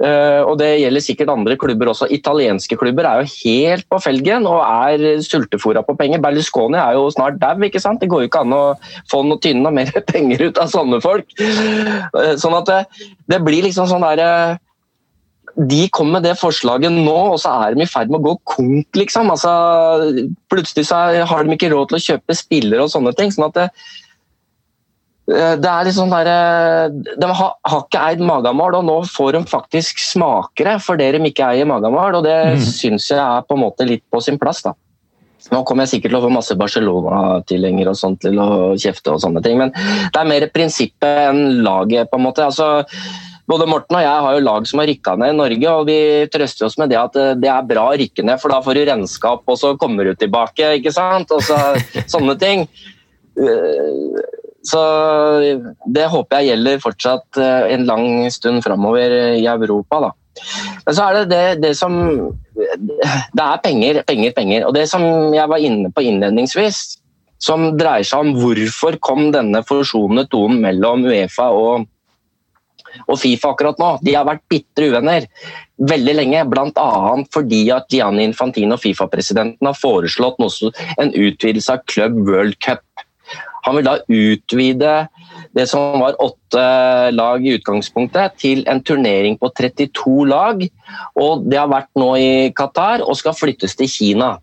[0.00, 2.08] Uh, og Det gjelder sikkert andre klubber også.
[2.08, 6.22] Italienske klubber er jo helt på felgen og er sultefòra på penger.
[6.24, 7.52] Berlusconi er jo snart dau.
[7.60, 8.62] Det går jo ikke an å
[9.10, 11.28] få noe tynne og mer penger ut av sånne folk.
[11.36, 12.80] Uh, sånn at det,
[13.28, 14.58] det, blir liksom sånn derre
[15.66, 18.36] de kommer med det forslaget nå, og så er de i ferd med å gå
[18.48, 19.32] konk, liksom.
[19.34, 19.50] Altså,
[20.48, 23.34] plutselig har de ikke råd til å kjøpe spillere og sånne ting.
[23.34, 24.09] sånn at det, Eh,
[25.30, 29.36] det er litt sånn der, eh, De har, har ikke eid Magamal, og nå får
[29.36, 32.18] de faktisk smakere for det de ikke eier Magamal.
[32.18, 32.62] og Det mm.
[32.66, 34.64] syns jeg er på en måte litt på sin plass.
[34.66, 34.74] da.
[35.50, 39.22] Nå kommer jeg sikkert til å få masse Barcelona-tilhengere og sånt til å kjefte, og
[39.22, 42.10] sånne ting, men det er mer prinsippet enn laget.
[42.10, 42.44] på en måte.
[42.44, 42.84] Altså,
[43.48, 45.98] både Morten og jeg har jo lag som har rykka ned i Norge, og vi
[46.32, 48.78] trøster oss med det at eh, det er bra å rykke ned, for da får
[48.78, 50.76] du renskap, og så kommer du tilbake.
[50.78, 51.32] ikke sant?
[51.34, 51.58] Og så,
[52.14, 52.68] sånne ting.
[54.66, 54.80] Så
[55.88, 60.00] det håper jeg gjelder fortsatt eh, en lang stund framover i Europa.
[60.04, 60.10] Da.
[60.86, 61.94] Men så er det det, det som
[62.54, 64.66] Det er penger, penger, penger.
[64.68, 65.02] Og det som
[65.34, 66.82] jeg var inne på innledningsvis,
[67.40, 71.86] som dreier seg om hvorfor kom denne forsonende tonen mellom Uefa og,
[73.06, 73.94] og Fifa akkurat nå.
[74.04, 75.24] De har vært bitre uvenner
[75.88, 76.90] veldig lenge, bl.a.
[77.32, 80.36] fordi at Gianni Infantino, Fifa-presidenten, har foreslått
[81.00, 82.84] en utvidelse av Club World Cup.
[83.66, 84.94] Han vil da utvide
[85.56, 86.64] det som var åtte
[87.12, 90.64] lag i utgangspunktet, til en turnering på 32 lag.
[91.20, 94.36] Og det har vært nå i Qatar og skal flyttes til Kina.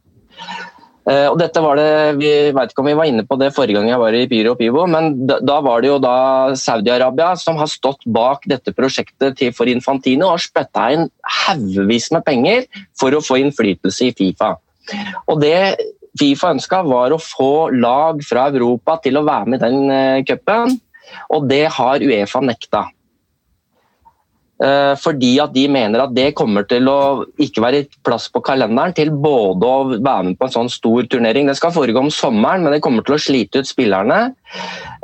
[1.07, 3.79] Eh, og dette var det, Vi vet ikke om vi var inne på det forrige
[3.79, 6.17] gang jeg var i Pyro og Pivo, men da, var det jo da
[6.59, 11.07] Saudi-Arabia som har stått bak dette prosjektet til for Infantino og spytta inn
[11.45, 12.67] haugevis med penger
[12.99, 14.57] for å få innflytelse i Fifa.
[15.31, 15.55] Og det
[16.17, 20.25] Fifa ønska, var å få lag fra Europa til å være med i den uh,
[20.27, 20.77] cupen,
[21.33, 22.87] og det har Uefa nekta.
[24.57, 28.95] Eh, fordi at de mener at det kommer til å ikke være plass på kalenderen
[28.97, 31.45] til både å være med på en sånn stor turnering.
[31.45, 34.19] Det skal foregå om sommeren, men det kommer til å slite ut spillerne.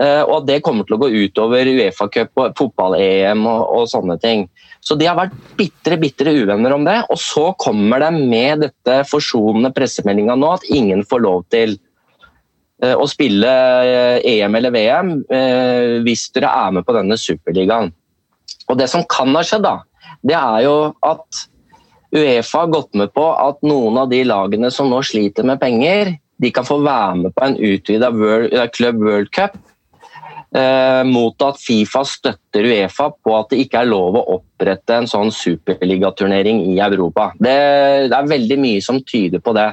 [0.02, 4.48] Og at det kommer til å gå utover Uefa-cup og fotball-EM og, og, sånne ting.
[4.82, 6.98] Så de har vært bitre, bitre uvenner om det.
[7.14, 11.78] Og så kommer det med dette forsonende pressemeldinga nå at ingen får lov til
[12.82, 13.54] eh, å spille
[14.34, 15.20] EM eller VM
[16.08, 17.94] hvis dere er med på denne superligaen.
[18.74, 19.84] Og Det som kan ha skjedd, da,
[20.26, 21.44] det er jo at
[22.14, 26.16] Uefa har gått med på at noen av de lagene som nå sliter med penger,
[26.42, 28.10] de kan få være med på en utvida
[28.74, 29.56] Club World Cup
[30.58, 35.10] eh, mot at Fifa støtter Uefa på at det ikke er lov å opprette en
[35.10, 37.32] sånn superligaturnering i Europa.
[37.38, 37.56] Det,
[38.10, 39.70] det, er veldig mye som tyder på det.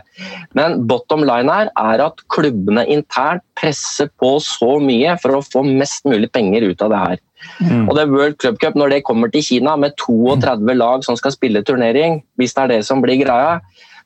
[0.56, 5.64] Men bottom line her er at klubbene internt presser på så mye for å få
[5.66, 7.26] mest mulig penger ut av det her.
[7.60, 7.86] Mm.
[7.88, 11.34] Og det World Club Cup, når det kommer til Kina med 32 lag som skal
[11.34, 13.60] spille turnering, hvis det er det som blir greia,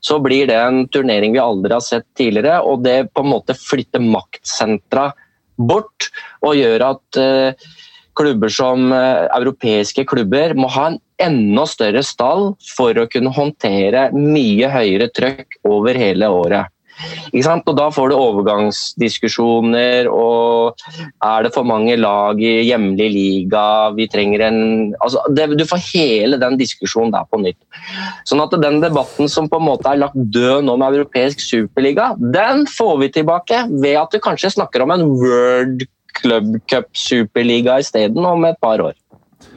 [0.05, 2.61] så blir det en turnering vi aldri har sett tidligere.
[2.67, 5.11] Og det på en måte flytter maktsentra
[5.57, 6.11] bort
[6.45, 7.71] og gjør at uh,
[8.19, 14.09] klubber som uh, europeiske klubber må ha en enda større stall for å kunne håndtere
[14.17, 16.74] mye høyere trøkk over hele året.
[17.35, 20.79] Og Da får du overgangsdiskusjoner og
[21.25, 23.91] er det for mange lag i hjemlig liga?
[23.97, 24.61] Vi trenger en
[25.01, 27.59] altså, det, Du får hele den diskusjonen der på nytt.
[28.29, 32.15] Sånn at Den debatten som på en måte er lagt død nå med europeisk superliga,
[32.19, 37.81] den får vi tilbake ved at du kanskje snakker om en World Club Cup superliga
[37.83, 38.95] isteden om et par år.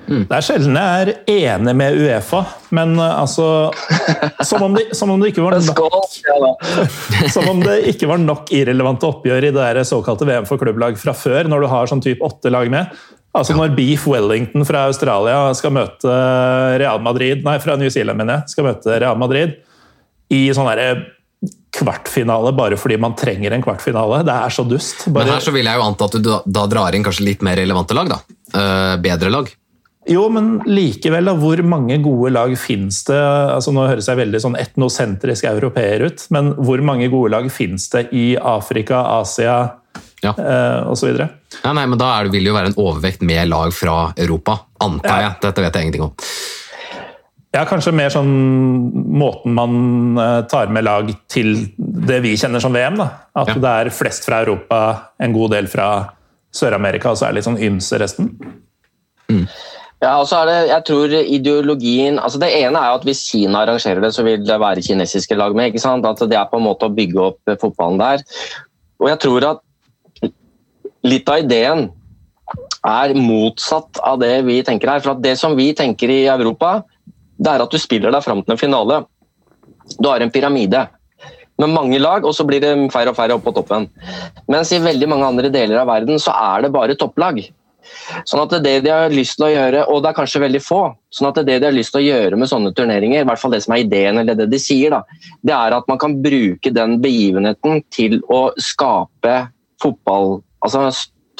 [0.07, 0.23] Mm.
[0.29, 2.39] Det er sjelden jeg er enig med Uefa,
[2.75, 3.47] men uh, altså
[4.47, 6.15] som om, det, som om, det, ikke var nok,
[7.35, 10.95] som om det ikke var nok irrelevante oppgjør i det der såkalte VM for klubblag
[11.01, 12.95] fra før, når du har sånn type åtte lag med.
[13.37, 16.13] Altså Når Beef Wellington fra Australia skal møte
[16.81, 19.59] Real Madrid, nei, fra New Zealand mener jeg, skal møte Real Madrid
[20.33, 20.71] i sånn
[21.77, 24.23] kvartfinale bare fordi man trenger en kvartfinale.
[24.25, 25.05] Det er så dust.
[25.07, 25.27] Bare...
[25.27, 27.59] Men her så vil jeg jo anta at du da drar inn kanskje litt mer
[27.59, 28.19] relevante lag, da.
[28.55, 29.51] Uh, bedre lag.
[30.07, 33.17] Jo, men likevel, da, hvor mange gode lag finnes det?
[33.17, 37.89] Altså, nå høres jeg veldig sånn etnosentrisk europeer ut, men hvor mange gode lag finnes
[37.91, 39.57] det i Afrika, Asia
[40.23, 40.31] ja.
[40.31, 41.09] eh, osv.?
[41.11, 44.61] Ja, nei, men da det, vil det jo være en overvekt med lag fra Europa,
[44.85, 45.35] antar jeg.
[45.43, 46.15] Dette vet jeg ingenting om.
[47.55, 48.31] Ja, kanskje mer sånn
[49.17, 52.99] måten man eh, tar med lag til det vi kjenner som VM.
[52.99, 53.09] da.
[53.43, 53.59] At ja.
[53.63, 54.79] det er flest fra Europa,
[55.19, 55.89] en god del fra
[56.53, 58.31] Sør-Amerika, og så er det litt sånn ymse resten.
[59.31, 59.43] Mm.
[59.97, 63.63] Ja, og så er det, jeg tror ideologien, altså Det ene er at hvis Kina
[63.63, 65.71] arrangerer det, så vil det være kinesiske lag med.
[65.71, 66.05] ikke sant?
[66.05, 68.21] At Det er på en måte å bygge opp fotballen der.
[69.01, 69.63] Og jeg tror at
[71.07, 71.87] litt av ideen
[72.85, 75.01] er motsatt av det vi tenker her.
[75.01, 76.83] For Det som vi tenker i Europa,
[77.37, 79.01] det er at du spiller deg fram til en finale.
[79.97, 80.87] Du har en pyramide
[81.57, 83.87] med mange lag, og så blir det færre og færre opp på toppen.
[84.45, 87.41] Mens i veldig mange andre deler av verden så er det bare topplag.
[88.27, 90.81] Sånn at det de har lyst til å gjøre, og det er kanskje veldig få,
[91.13, 93.53] sånn at det de har lyst til å gjøre med sånne turneringer, i hvert fall
[93.55, 95.03] det som er ideen eller det de sier, da,
[95.45, 99.39] det er at man kan bruke den begivenheten til å skape
[99.83, 100.87] fotball, altså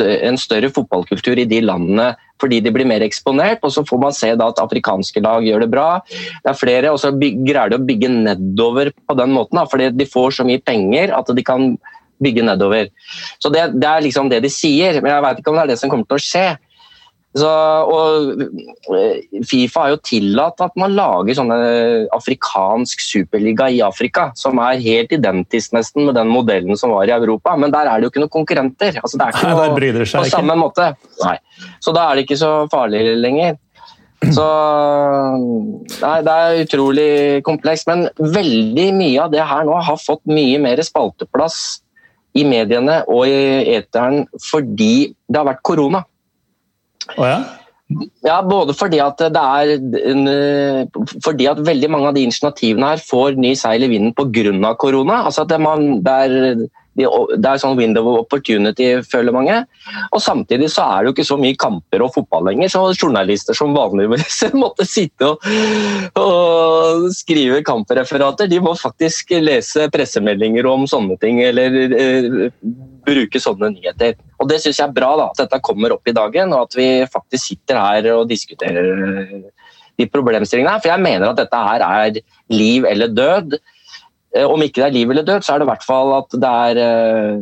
[0.03, 3.63] en større fotballkultur i de landene fordi de blir mer eksponert.
[3.65, 5.87] og Så får man se at afrikanske lag gjør det bra.
[6.05, 9.57] Det er flere, og så greier de å bygge nedover på den måten.
[9.57, 11.71] Da, fordi de får så mye penger at de kan
[12.23, 12.89] bygge nedover.
[13.41, 15.73] Så det, det, er liksom det de sier, men jeg vet ikke om det er
[15.73, 16.47] det som kommer til å skje.
[17.37, 17.49] Så,
[17.93, 21.57] og Fifa har jo tillatt at man lager sånne
[22.15, 27.13] afrikansk superliga i Afrika, som er helt identisk nesten med den modellen som var i
[27.13, 28.97] Europa, men der er det jo ikke noen konkurrenter.
[29.03, 30.91] Altså, det er ikke noe, Nei, på samme måte.
[31.21, 31.37] Nei.
[31.83, 33.57] Så da er det ikke så farlig lenger.
[34.33, 34.45] Så
[36.01, 37.09] nei, Det er utrolig
[37.45, 37.89] komplekst.
[37.89, 41.83] Men veldig mye av det her nå har fått mye mer spalteplass
[42.37, 46.03] i mediene og i eteren fordi det har vært korona.
[47.15, 47.39] Oh, ja?
[48.25, 50.89] Ja, både fordi at det er
[51.23, 54.73] fordi at veldig mange av de initiativene her får ny seil i vinden pga.
[54.75, 55.23] korona.
[55.23, 56.67] Altså at det, man, det er
[56.97, 59.57] det er sånn window of opportunity, føler mange.
[60.09, 63.57] Og Samtidig så er det jo ikke så mye kamper og fotball lenger, så journalister
[63.57, 65.45] som vanligvis måtte sitte og,
[66.19, 72.49] og, skrive kampreferater, de må faktisk lese pressemeldinger om sånne ting, eller eh,
[73.07, 74.17] bruke sånne nyheter.
[74.41, 76.77] Og Det syns jeg er bra, da, at dette kommer opp i dagen, og at
[76.77, 79.45] vi faktisk sitter her og diskuterer
[79.97, 80.83] de problemstillingene her.
[80.83, 82.21] For jeg mener at dette her er
[82.53, 83.57] liv eller død.
[84.37, 86.37] Eh, om ikke det er liv eller død, så er det i hvert fall at
[86.37, 87.39] det er eh,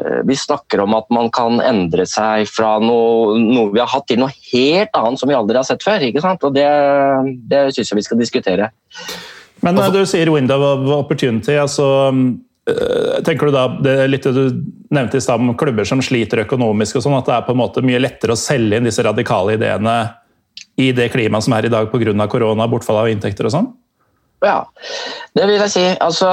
[0.00, 4.08] eh, vi snakker om at man kan endre seg fra noe, noe, vi har hatt,
[4.10, 6.08] til noe helt annet som vi aldri har sett før.
[6.08, 6.44] ikke sant?
[6.46, 6.66] Og Det,
[7.50, 8.72] det syns jeg vi skal diskutere.
[9.64, 11.56] Men når du sier 'window of opportunity'.
[11.58, 12.12] altså
[13.24, 14.50] Tenker du da, det litt du
[14.90, 17.60] nevnte i stad om klubber som sliter økonomisk, og sånn, at det er på en
[17.62, 19.94] måte mye lettere å selge inn disse radikale ideene
[20.76, 22.26] i det klimaet som er i dag pga.
[22.26, 23.70] korona, bortfall av inntekter og sånn?
[24.46, 24.62] Ja,
[25.36, 25.86] det vil jeg si.
[26.00, 26.32] Altså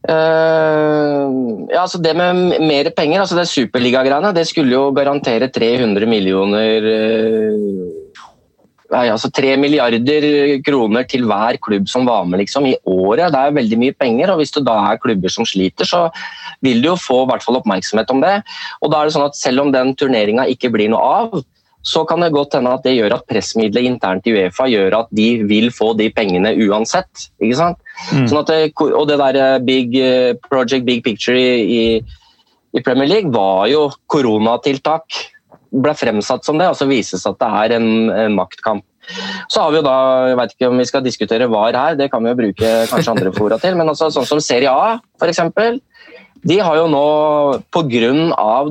[0.00, 6.08] Uh, ja, altså Det med mer penger, altså det superligagreiene, det skulle jo garantere 300
[6.08, 7.90] millioner uh,
[8.90, 10.26] nei, altså 3 milliarder
[10.66, 13.30] kroner til hver klubb som var med liksom, i året.
[13.32, 16.06] Det er veldig mye penger, og hvis det da er klubber som sliter, så
[16.64, 18.34] vil du jo få hvert fall oppmerksomhet om det.
[18.80, 21.40] Og da er det sånn at Selv om den turneringa ikke blir noe av,
[21.82, 25.12] så kan det godt hende at det gjør at pressmiddelet internt i Uefa gjør at
[25.16, 27.30] de vil få de pengene uansett.
[27.40, 27.80] ikke sant?
[28.12, 28.26] Mm.
[28.28, 33.32] Sånn det, og det der eh, big, eh, Project Big Picture i, i, Premier League
[33.32, 35.22] var jo koronatiltak.
[35.70, 38.84] Ble fremsatt som det, og så vises at det er en, en maktkamp.
[39.50, 39.96] Så har vi jo da,
[40.30, 43.14] jeg vet ikke om vi skal diskutere VAR her, det kan vi jo bruke kanskje
[43.14, 45.40] andre fora til, men altså, sånn som Serie A f.eks.
[46.42, 47.06] De har jo nå,
[47.72, 48.12] pga.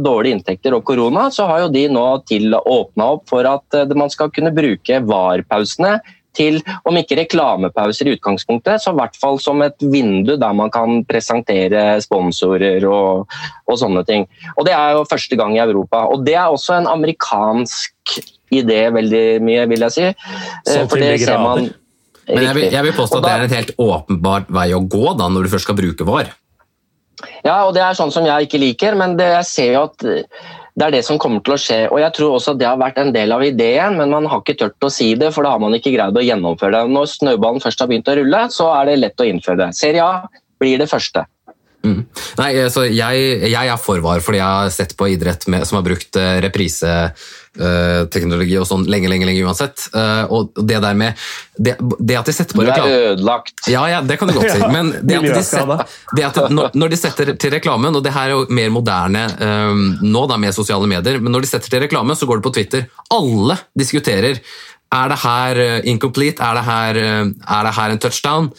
[0.02, 3.98] dårlige inntekter og korona, så har jo de nå til åpna opp for at eh,
[3.98, 6.00] man skal kunne bruke VAR-pausene
[6.38, 10.72] til, om ikke reklamepauser i utgangspunktet, så i hvert fall som et vindu der man
[10.74, 13.30] kan presentere sponsorer og,
[13.66, 14.28] og sånne ting.
[14.56, 16.06] Og Det er jo første gang i Europa.
[16.14, 18.20] Og det er også en amerikansk
[18.56, 20.10] idé veldig mye, vil jeg si.
[20.66, 21.72] Så til For det man
[22.30, 25.16] Men jeg vil, jeg vil påstå at det er en helt åpenbar vei å gå
[25.18, 26.30] da, når du først skal bruke VAR.
[27.44, 30.10] Ja, og det er sånn som jeg ikke liker, men det, jeg ser jo at
[30.80, 31.80] det er det som kommer til å skje.
[31.92, 34.44] Og jeg tror også at det har vært en del av ideen, men man har
[34.44, 36.94] ikke tørt å si det, for da har man ikke greid å gjennomføre det.
[36.96, 39.74] Når snøballen først har begynt å rulle, så er det lett å innføre det.
[39.76, 41.26] Serie A blir det første.
[41.84, 42.02] Mm.
[42.36, 45.86] Nei, så jeg, jeg, er forvar fordi jeg har sett på idrett med, som har
[45.86, 46.36] brukt uh,
[47.58, 49.88] repriseteknologi uh, og sånn lenge, lenge, lenge uansett.
[49.94, 51.18] Uh, og det der med
[51.58, 53.56] det, det, at de setter på reklame Du er ødelagt.
[53.72, 54.62] Ja, ja, det kan du godt si.
[54.76, 55.84] Men det at, de setter,
[56.16, 59.26] det at når, når, de setter til reklamen, og det her er jo mer moderne
[59.40, 62.46] um, nå da med sosiale medier, men når de setter til reklame, så går det
[62.48, 62.86] på Twitter.
[63.14, 64.40] Alle diskuterer.
[64.90, 66.42] Er det her incomplete?
[66.42, 68.50] Er det her, er det her en touchdown?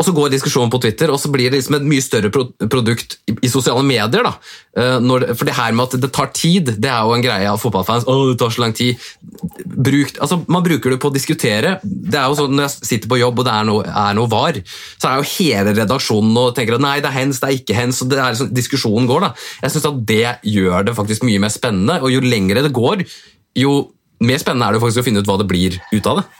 [0.00, 3.18] Og så går diskusjonen på Twitter, og så blir det liksom et mye større produkt
[3.28, 4.24] i, sosiale medier.
[4.24, 4.32] da.
[4.80, 7.50] Eh, når, for det her med at det tar tid, det er jo en greie
[7.50, 8.06] av fotballfans.
[8.08, 8.96] Å, det tar så lang tid.
[9.60, 11.76] Bruk, altså, man bruker det på å diskutere.
[11.84, 14.32] Det er jo sånn Når jeg sitter på jobb og det er noe, er noe
[14.32, 14.56] var,
[14.96, 17.76] så er jo hele redaksjonen og tenker at nei, det er hens, det er ikke
[17.76, 18.00] hens.
[18.00, 19.28] og det er liksom, Diskusjonen går.
[19.28, 19.32] da.
[19.66, 20.26] Jeg syns at det
[20.56, 23.04] gjør det faktisk mye mer spennende, og jo lengre det går,
[23.60, 23.80] jo
[24.24, 26.30] mer spennende er det faktisk å finne ut hva det blir ut av det.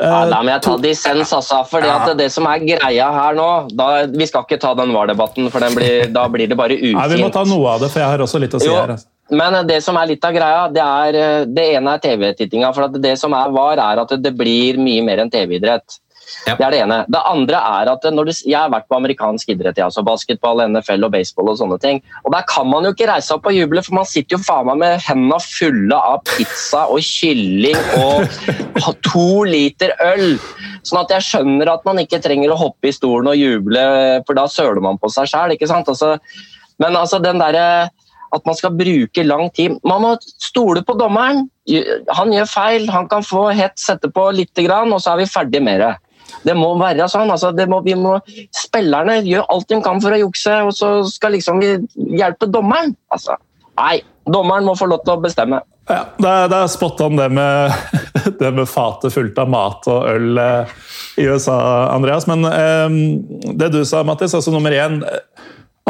[0.00, 1.62] Ja, Da må jeg ta dissens, altså.
[1.68, 2.12] fordi ja.
[2.16, 6.06] det som er greia her nå da, Vi skal ikke ta den VAR-debatten, for blir,
[6.12, 6.96] da blir det bare ufint.
[6.96, 8.78] Nei, vi må ta noe av det, for jeg har også litt å si jo,
[8.78, 8.94] her.
[8.96, 9.08] Altså.
[9.32, 12.72] Men det som er litt av greia, det, er, det ene er TV-tittinga.
[12.76, 16.00] For det som er VAR, er at det blir mye mer enn TV-idrett.
[16.46, 16.56] Ja.
[16.58, 16.98] Det er det ene.
[17.12, 21.12] Det andre er at du, Jeg har vært på amerikansk idrett, altså basketball, NFL og
[21.14, 22.02] baseball og sånne ting.
[22.24, 24.66] Og Der kan man jo ikke reise opp og juble, for man sitter jo faen
[24.70, 30.38] meg med hendene fulle av pizza og kylling og to liter øl.
[30.82, 33.82] Sånn at jeg skjønner at man ikke trenger å hoppe i stolen og juble,
[34.26, 35.54] for da søler man på seg sjæl.
[35.82, 36.16] Altså,
[36.82, 37.90] men altså den derre
[38.32, 39.76] at man skal bruke lang tid.
[39.84, 41.46] Man må stole på dommeren.
[42.16, 45.62] Han gjør feil, han kan få hett, sette på litt, og så er vi ferdig
[45.62, 45.92] med det.
[46.42, 47.30] Det må være sånn.
[47.30, 48.16] Altså, må, må,
[48.56, 51.74] spillerne gjør alt de kan for å jukse, og så skal liksom vi
[52.18, 52.96] hjelpe dommeren.
[53.14, 53.38] Altså,
[53.78, 55.62] nei, dommeren må få lov til å bestemme.
[55.90, 57.72] Ja, det er, det er spot on det med,
[58.40, 60.76] det med fatet fullt av mat og øl eh,
[61.18, 61.56] i USA,
[61.90, 62.28] Andreas.
[62.30, 63.00] Men eh,
[63.58, 65.02] det du sa, Mattis, altså nummer én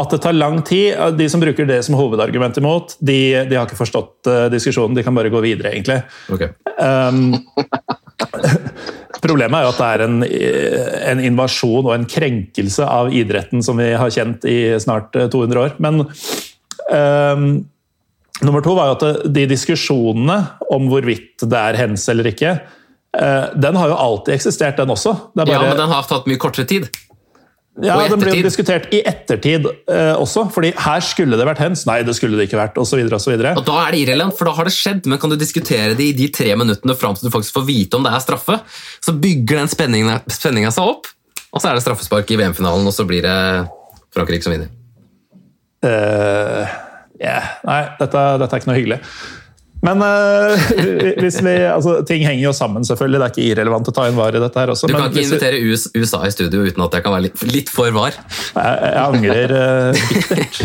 [0.01, 0.97] at det tar lang tid.
[1.17, 4.97] De som bruker det som hovedargument imot, de, de har ikke forstått uh, diskusjonen.
[4.97, 5.99] De kan bare gå videre, egentlig.
[6.33, 6.49] Okay.
[6.81, 7.35] Um,
[9.23, 10.17] problemet er jo at det er en,
[11.13, 15.75] en, invasjon og en krenkelse av idretten som vi har kjent i snart 200 år.
[15.83, 17.47] Men um,
[18.43, 20.39] nummer to var jo at de diskusjonene
[20.73, 22.57] om hvorvidt det er hens eller ikke,
[23.17, 25.15] uh, den har jo alltid eksistert, den også.
[25.33, 26.91] Bare, ja, men den har tatt mye kortere tid.
[27.81, 31.87] Ja, Den ble jo diskutert i ettertid eh, også, fordi her skulle det vært hens.
[31.89, 33.01] Nei, det skulle det ikke vært, osv.
[33.01, 35.09] Og, da er det irrelevant, for da har det skjedd.
[35.09, 37.97] Men kan du diskutere det i de tre minuttene fram til du faktisk får vite
[37.97, 38.59] om det er straffe,
[39.01, 41.09] så bygger den spenninga seg opp,
[41.49, 43.37] og så er det straffespark i VM-finalen, og så blir det
[44.13, 44.69] Frankrike som vinner.
[45.83, 46.69] Uh,
[47.17, 47.55] yeah.
[47.65, 49.01] Nei, dette, dette er ikke noe hyggelig.
[49.83, 50.55] Men uh,
[51.21, 53.19] hvis vi, altså, ting henger jo sammen, selvfølgelig.
[53.19, 54.59] Det er ikke irrelevant å ta inn var i dette.
[54.59, 54.87] her også.
[54.87, 55.75] Du kan ikke invitere vi...
[55.99, 58.15] USA i studio uten at jeg kan være litt, litt for var.
[58.15, 60.61] Jeg, jeg angrer uh, bittert.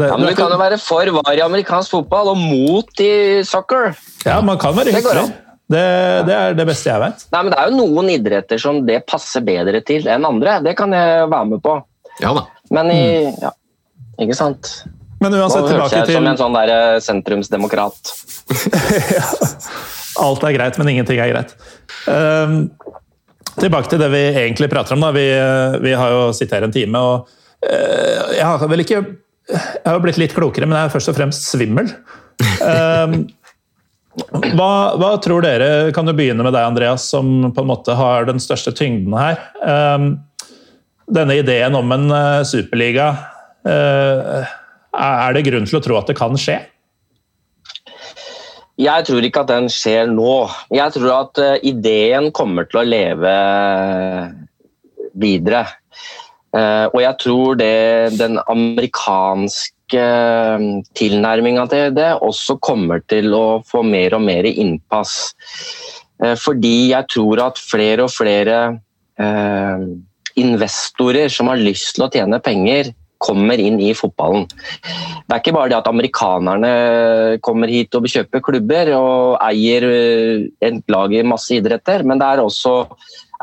[0.00, 3.14] ja, men du kan jo være for var i amerikansk fotball og mot i
[3.46, 3.92] soccer.
[4.24, 5.28] Ja, man kan være hyggelig.
[5.64, 5.84] Det,
[6.28, 7.24] det, er det beste jeg vet.
[7.32, 10.58] Nei, men Det er jo noen idretter som det passer bedre til enn andre.
[10.64, 11.78] Det kan jeg være med på.
[12.20, 12.44] Ja da.
[12.72, 13.40] Men i mm.
[13.42, 13.50] ja,
[14.24, 14.70] Ikke sant?
[15.24, 18.10] Men uansett, tilbake til Nå høres jeg ut som en sånn der eh, sentrumsdemokrat.
[20.24, 21.54] Alt er greit, men ingenting er greit.
[22.06, 22.58] Um,
[23.56, 25.04] tilbake til det vi egentlig prater om.
[25.04, 25.14] Da.
[25.16, 25.24] Vi,
[25.84, 27.30] vi har jo sittet her en time, og
[27.64, 29.00] uh, jeg har vel ikke
[29.44, 31.90] Jeg har blitt litt klokere, men jeg er først og fremst svimmel.
[32.60, 33.24] Um,
[34.54, 38.28] hva, hva, tror dere Kan du begynne med deg, Andreas, som på en måte har
[38.28, 39.40] den største tyngden her.
[39.64, 40.12] Um,
[41.10, 43.10] denne ideen om en uh, superliga
[43.68, 44.54] uh,
[44.94, 46.60] er det grunn til å tro at det kan skje?
[48.80, 50.48] Jeg tror ikke at den skjer nå.
[50.74, 53.34] Jeg tror at uh, ideen kommer til å leve
[55.14, 55.62] videre.
[56.54, 57.74] Uh, og jeg tror det,
[58.18, 60.08] den amerikanske
[60.98, 65.34] tilnærminga til det også kommer til å få mer og mer innpass.
[66.40, 68.78] fordi jeg tror at flere og flere
[70.40, 72.90] investorer som har lyst til å tjene penger,
[73.24, 74.46] kommer inn i fotballen.
[74.48, 76.72] Det er ikke bare det at amerikanerne
[77.44, 82.28] kommer hit og kjøper klubber og eier eh, et lag i masse idretter, men det
[82.28, 82.74] er også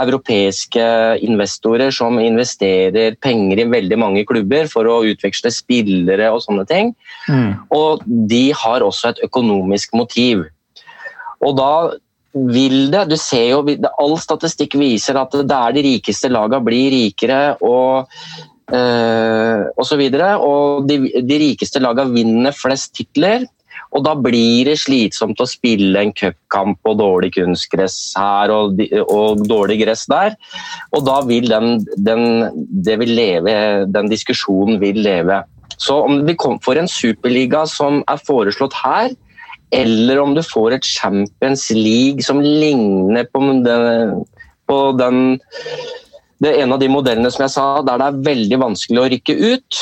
[0.02, 0.84] europeiske
[1.26, 6.94] investorer som investerer penger i veldig mange klubber for å utveksle spillere og sånne ting.
[7.28, 7.52] Mm.
[7.76, 10.48] Og de har også et økonomisk motiv.
[11.42, 11.74] Og da
[12.32, 13.66] vil det Du ser jo,
[14.00, 17.58] All statistikk viser at det er de rikeste lagene blir rikere.
[17.62, 18.08] og
[18.72, 20.98] Uh, og, så og de,
[21.28, 23.48] de rikeste lagene vinner flest titler.
[23.92, 29.42] Og da blir det slitsomt å spille en cupkamp på dårlig kunstgress her og, og,
[29.50, 30.38] dårlig gress der.
[30.96, 32.24] Og da vil den, den,
[32.88, 33.56] vil leve,
[33.92, 35.42] den diskusjonen vil leve.
[35.76, 39.12] Så om vi får en superliga som er foreslått her,
[39.76, 44.24] eller om du får et Champions League som ligner på den,
[44.68, 45.22] på den
[46.42, 49.10] det er en av de modellene som jeg sa, der det er veldig vanskelig å
[49.14, 49.82] rykke ut.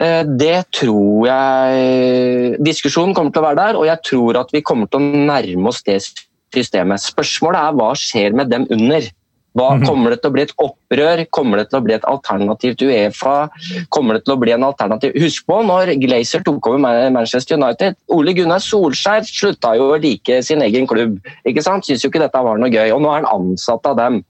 [0.00, 4.64] Eh, det tror jeg Diskusjonen kommer til å være der, og jeg tror at vi
[4.64, 6.00] kommer til å nærme oss det
[6.54, 7.04] systemet.
[7.04, 9.10] Spørsmålet er hva skjer med dem under?
[9.56, 9.86] Hva, mhm.
[9.88, 11.22] kommer det til å bli et opprør?
[11.34, 13.36] Kommer det til å bli et alternativ til Uefa?
[13.94, 17.96] Kommer det til å bli en alternativ Husk på når Glazer tok over Manchester United.
[18.14, 21.18] Ole Gunnar Solskjær slutta jo å like sin egen klubb.
[21.48, 21.88] ikke sant?
[21.88, 22.92] Syns jo ikke dette var noe gøy.
[22.94, 24.20] Og nå er han ansatt av dem.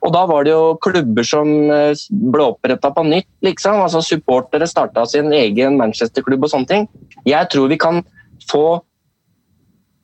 [0.00, 3.28] Og da var det jo klubber som eh, ble oppretta på nytt.
[3.46, 3.78] liksom.
[3.84, 6.90] Altså Supportere starta sin egen Manchester-klubb og sånne ting.
[7.28, 8.02] Jeg tror vi kan
[8.50, 8.80] få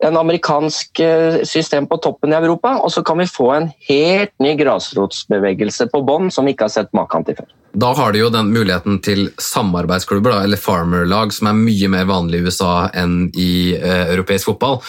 [0.03, 4.35] en amerikansk eh, system på toppen i Europa, og så kan vi få en helt
[4.43, 7.51] ny grasrotsbevegelse på bånn som vi ikke har sett maken til før.
[7.73, 12.09] Da har de jo den muligheten til samarbeidsklubber, da, eller farmerlag, som er mye mer
[12.11, 14.81] vanlig i USA enn i eh, europeisk fotball.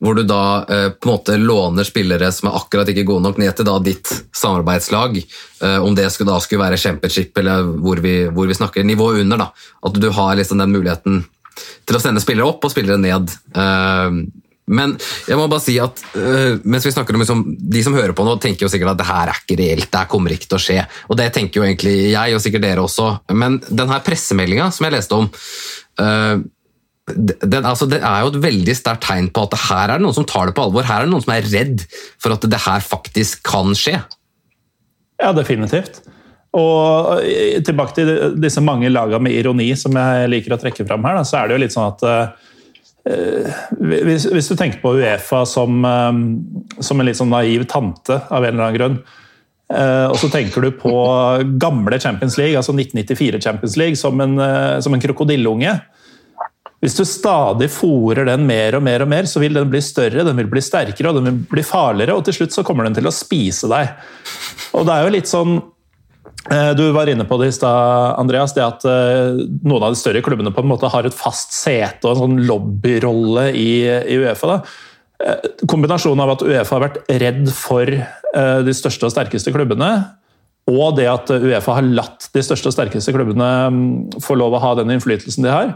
[0.00, 3.42] Hvor du da eh, på en måte låner spillere som er akkurat ikke gode nok,
[3.42, 5.18] ned til da ditt samarbeidslag.
[5.20, 9.20] Eh, om det skulle, da skulle være championship eller hvor vi, hvor vi snakker nivået
[9.26, 9.44] under.
[9.44, 9.50] da.
[9.84, 11.24] At du har liksom den muligheten
[11.84, 13.34] til å sende spillere opp og spillere ned.
[14.70, 14.94] Men
[15.26, 18.26] jeg må bare si at uh, mens vi snakker om liksom, De som hører på
[18.26, 20.60] nå, tenker jo sikkert at det her er ikke reelt, det her kommer ikke til
[20.60, 20.78] å skje.
[21.10, 23.10] Og det tenker jo egentlig jeg, og sikkert dere også.
[23.34, 26.40] Men denne pressemeldinga som jeg leste om uh,
[27.10, 30.16] den, altså, det er jo et veldig sterkt tegn på at her er det noen
[30.16, 30.86] som tar det på alvor.
[30.86, 31.84] Her er det noen som er redd
[32.22, 33.96] for at det her faktisk kan skje.
[35.20, 36.02] Ja, definitivt.
[36.56, 41.04] Og eh, tilbake til disse mange lagene med ironi som jeg liker å trekke fram
[41.06, 42.06] her, da, så er det jo litt sånn at
[43.04, 48.44] hvis, hvis, du tenker på Uefa som, eh, som, en litt sånn naiv tante av
[48.44, 49.00] en eller annen grunn,
[49.70, 50.92] Eh, og så tenker du på
[51.62, 55.80] gamle Champions League, altså 1994 Champions League, som en, eh, som en krokodilleunge.
[56.80, 60.24] Hvis du stadig fòrer den mer og mer, og mer, så vil den bli større,
[60.24, 62.96] den vil bli sterkere og den vil bli farligere, og til slutt så kommer den
[62.96, 63.92] til å spise deg.
[64.74, 65.62] Og det er jo litt sånn eh,
[66.76, 70.52] Du var inne på det i stad, Andreas, det at noen av de større klubbene
[70.54, 74.56] på en måte har et fast sete og en sånn lobbyrolle i, i Uefa.
[74.56, 75.36] da.
[75.68, 77.92] Kombinasjonen av at Uefa har vært redd for
[78.30, 79.90] Eh, de største og sterkeste klubbene.
[80.70, 84.62] Og det at Uefa har latt de største og sterkeste klubbene mm, få lov å
[84.62, 85.72] ha den innflytelsen de har,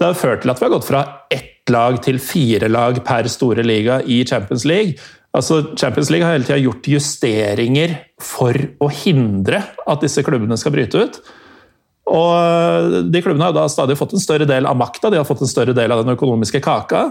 [0.00, 3.28] det har ført til at vi har gått fra ett lag til fire lag per
[3.30, 4.96] store liga i Champions League.
[5.32, 10.74] Altså, Champions League har hele tida gjort justeringer for å hindre at disse klubbene skal
[10.74, 11.20] bryte ut.
[12.12, 15.28] Og eh, de klubbene har da stadig fått en større del av makta, de har
[15.28, 17.06] fått en større del av den økonomiske kaka.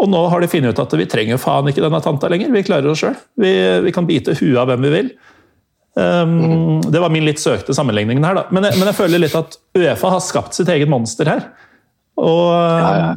[0.00, 2.50] Og nå har de funnet ut at vi trenger faen ikke denne tanta lenger.
[2.54, 3.18] Vi klarer oss sjøl.
[3.38, 3.52] Vi,
[3.84, 5.10] vi, kan bite huet av hvem vi vil.
[5.98, 8.46] Um, det var min litt søkte sammenligning her, da.
[8.54, 11.44] Men jeg, men jeg, føler litt at Uefa har skapt sitt eget monster her.
[12.20, 13.10] Og, ja, ja.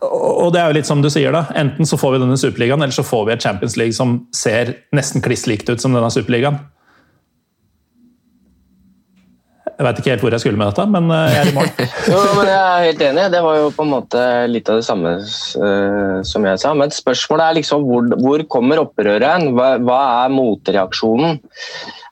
[0.00, 1.46] Og, det er jo litt som du sier, da.
[1.58, 4.76] Enten så får vi denne superligaen, eller så får vi et Champions League som ser
[4.96, 6.60] nesten kliss likt ut som denne superligaen.
[9.72, 11.70] Jeg veit ikke helt hvor jeg skulle med dette, men eh, jeg er i mål.
[12.12, 13.24] jo, men jeg er helt enig.
[13.32, 14.20] Det var jo på en måte
[14.50, 16.74] litt av det samme uh, som jeg sa.
[16.78, 19.48] Men spørsmålet er liksom hvor, hvor kommer opprøret?
[19.56, 21.40] Hva, hva er motreaksjonen?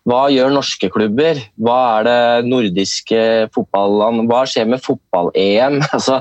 [0.08, 1.36] Hva gjør norske klubber?
[1.60, 3.18] Hva er det nordiske
[3.52, 5.76] fotballand Hva skjer med fotball-EM?
[5.96, 6.20] Altså,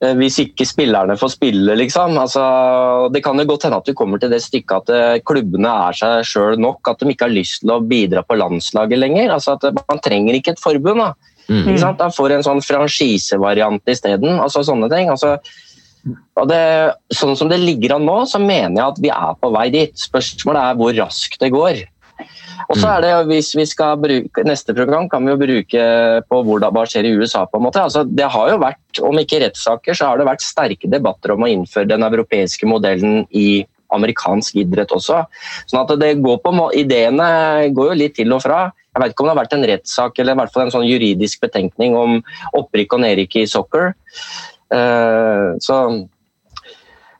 [0.00, 2.16] eh, hvis ikke spillerne får spille, liksom.
[2.16, 2.46] Altså,
[3.12, 5.98] det kan jo godt hende at du kommer til det stykket at eh, klubbene er
[5.98, 6.80] seg sjøl nok.
[6.88, 9.34] At de ikke har lyst til å bidra på landslaget lenger.
[9.36, 11.04] Altså, at Man trenger ikke et forbund.
[11.04, 11.12] da.
[11.50, 11.62] Mm.
[11.62, 12.00] Ikke sant?
[12.00, 14.40] Da får en sånn franchisevariant isteden.
[14.40, 15.12] Altså, sånne ting.
[15.12, 15.36] Altså,
[16.38, 16.62] og det,
[17.14, 19.94] sånn som det ligger an nå, så mener jeg at vi er på vei dit.
[20.00, 21.84] Spørsmålet er hvor raskt det går.
[22.66, 25.86] Og så er det, hvis vi skal bruke, Neste program kan vi jo bruke
[26.30, 27.44] på hvordan, hva skjer i USA.
[27.46, 27.82] på en måte.
[27.82, 31.44] Altså, det har jo vært, Om ikke rettssaker, så har det vært sterke debatter om
[31.44, 35.22] å innføre den europeiske modellen i amerikansk idrett også.
[35.70, 37.28] Sånn at det går på, Ideene
[37.76, 38.66] går jo litt til og fra.
[38.96, 40.88] Jeg vet ikke om det har vært en rettssak eller i hvert fall en sånn
[40.88, 42.18] juridisk betenkning om
[42.56, 43.92] opprykk og nedrykk i soccer.
[44.72, 45.82] Uh, så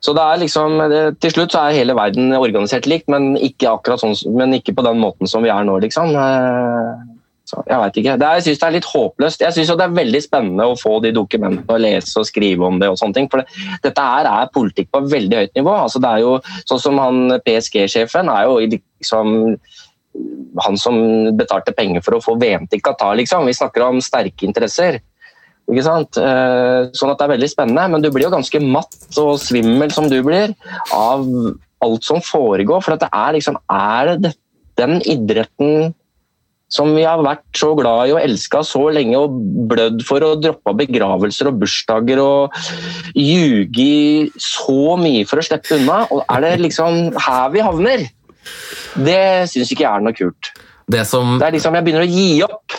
[0.06, 3.74] så det er liksom, det, Til slutt så er hele verden organisert likt, men ikke,
[3.98, 6.14] sånn, men ikke på den måten som vi er nå, liksom.
[6.14, 8.14] Eh, så jeg veit ikke.
[8.18, 9.42] Det er, jeg syns det er litt håpløst.
[9.44, 12.80] Jeg syns det er veldig spennende å få de dokumentene og lese og skrive om
[12.82, 12.88] det.
[12.90, 15.74] og sånne ting, for det, Dette her er politikk på veldig høyt nivå.
[15.84, 16.32] Altså, det er jo
[16.66, 19.36] sånn som han PSG-sjefen er jo liksom
[20.64, 20.96] han som
[21.36, 23.14] betalte penger for å få VM til Qatar.
[23.20, 23.46] Liksom.
[23.46, 24.98] Vi snakker om sterke interesser.
[25.66, 26.18] Ikke sant?
[26.20, 29.90] Eh, sånn at det er veldig spennende, men du blir jo ganske matt og svimmel
[29.94, 30.54] som du blir
[30.94, 31.26] av
[31.84, 32.82] alt som foregår.
[32.84, 34.36] For det er liksom Er det
[34.78, 35.94] den idretten
[36.70, 39.34] som vi har vært så glad i og elska så lenge og
[39.70, 42.56] blødd for og droppa begravelser og bursdager og
[43.14, 46.02] ljuge så mye for å slippe unna?
[46.10, 48.06] Og er det liksom her vi havner?
[48.96, 50.52] Det syns ikke jeg er noe kult.
[50.86, 51.34] Det, som...
[51.40, 52.76] det er liksom Jeg begynner å gi opp.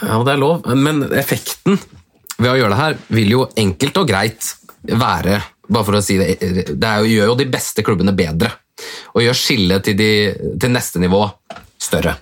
[0.00, 1.76] Ja, det er lov, men effekten
[2.38, 4.52] ved å gjøre det her vil jo enkelt og greit
[4.84, 8.50] være bare for å si Det det jo, gjør jo de beste klubbene bedre.
[9.14, 10.10] Og gjør skillet til, de,
[10.60, 11.22] til neste nivå
[11.80, 12.16] større.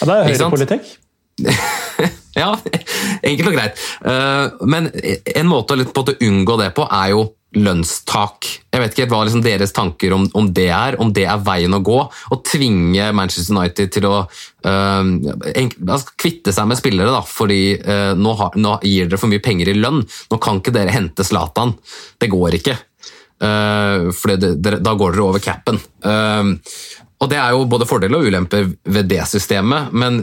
[0.00, 0.90] Ja, det er høyrepolitikk.
[2.42, 2.50] ja,
[3.22, 3.84] enkelt og greit.
[4.06, 8.50] Eh, men en måte å unngå det på er jo lønnstak.
[8.74, 11.76] Jeg vet ikke hva liksom deres tanker om, om, det er, om det er veien
[11.76, 11.98] å gå.
[12.10, 18.34] Å tvinge Manchester United til å uh, kvitte seg med spillere, da, fordi uh, nå,
[18.40, 20.02] har, nå, gir dere for mye penger i lønn.
[20.02, 21.76] Nå kan ikke dere hente Zlatan.
[22.18, 22.74] Det går ikke.
[23.38, 25.78] Uh, for det, det, da går dere over capen.
[26.02, 26.58] Uh,
[27.22, 30.18] og Det er jo både fordeler og ulemper ved det systemet, men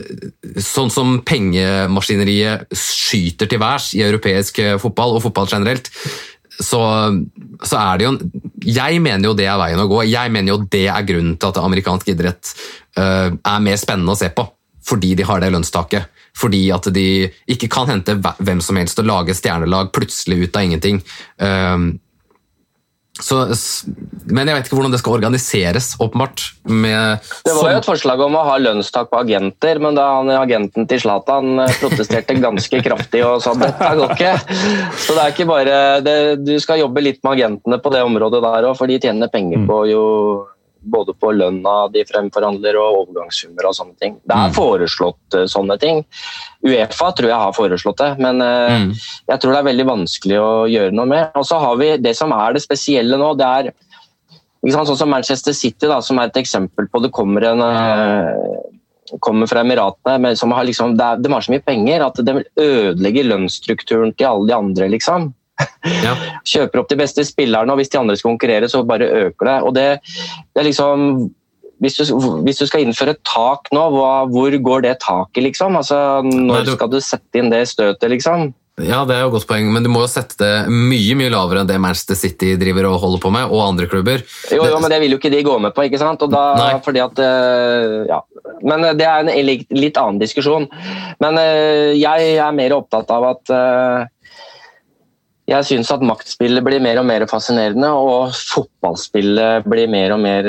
[0.61, 5.87] sånn som pengemaskineriet skyter til værs i europeisk fotball og fotball generelt,
[6.61, 6.81] så,
[7.63, 8.13] så, er det jo
[8.65, 10.03] Jeg mener jo det er veien å gå.
[10.09, 12.53] Jeg mener jo det er grunnen til at amerikansk idrett
[12.99, 14.45] uh, er mer spennende å se på.
[14.85, 16.21] Fordi de har det lønnstaket.
[16.37, 17.07] Fordi at de
[17.51, 21.01] ikke kan hente hvem som helst og lage stjernelag plutselig ut av ingenting.
[21.41, 21.91] Uh,
[23.21, 23.41] så,
[24.31, 26.43] men jeg vet ikke hvordan det skal organiseres, åpenbart.
[26.65, 30.87] det var jo et forslag om å ha lønnstak på agenter, men da han agenten
[30.89, 34.33] til Zlatan eh, protesterte ganske kraftig og sa dette går ikke.
[35.05, 36.15] Så det er ikke bare det,
[36.45, 39.61] Du skal jobbe litt med agentene på det området der òg, for de tjener penger
[39.61, 39.69] mm.
[39.69, 40.03] på jo
[40.81, 44.17] både på lønna de fremforhandler og overgangssummer og sånne ting.
[44.25, 44.55] Det er mm.
[44.57, 46.03] foreslått uh, sånne ting.
[46.65, 48.89] Uefa tror jeg har foreslått det, men uh, mm.
[49.31, 51.37] jeg tror det er veldig vanskelig å gjøre noe med.
[51.37, 53.71] Og så har vi det som er det spesielle nå, det er
[54.73, 58.71] sånn som Manchester City, da, som er et eksempel på det kommer en uh,
[59.19, 62.35] kommer fra Emiratene, men som har liksom, det de har så mye penger at det
[62.55, 64.87] ødelegger lønnsstrukturen til alle de andre.
[64.93, 65.31] liksom.
[66.05, 66.15] Ja.
[66.53, 69.59] Kjøper opp de beste spillerne, og hvis de andre skal konkurrere, så bare øker det.
[69.67, 69.87] Og det,
[70.53, 71.29] det er liksom
[71.81, 72.03] hvis du,
[72.45, 75.79] hvis du, skal innføre et tak nå, hva, hvor går det taket, liksom?
[75.79, 78.51] Altså, når skal du sette inn det støtet, liksom?
[78.79, 81.31] Ja, det er jo et godt poeng, men du må jo sette det mye mye
[81.33, 84.23] lavere enn det Manchester City driver og holder på med, og andre klubber.
[84.53, 86.23] Jo, jo men det vil jo ikke de gå med på, ikke sant?
[86.31, 88.21] Da, fordi at, eh, ja.
[88.65, 90.69] Men eh, det er en litt annen diskusjon.
[91.21, 93.53] Men eh, jeg er mer opptatt av at
[95.51, 100.47] jeg syns at maktspillet blir mer og mer fascinerende, og fotballspillet blir mer og mer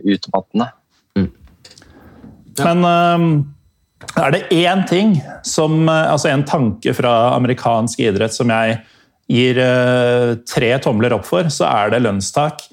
[0.00, 0.70] utmattende.
[1.18, 1.30] Mm.
[2.58, 2.72] Ja.
[2.72, 3.48] Men
[4.18, 5.14] er det én ting
[5.46, 8.80] som eh, Altså en tanke fra amerikansk idrett som jeg
[9.30, 12.64] gir uh, tre tomler opp for, så er det lønnstak.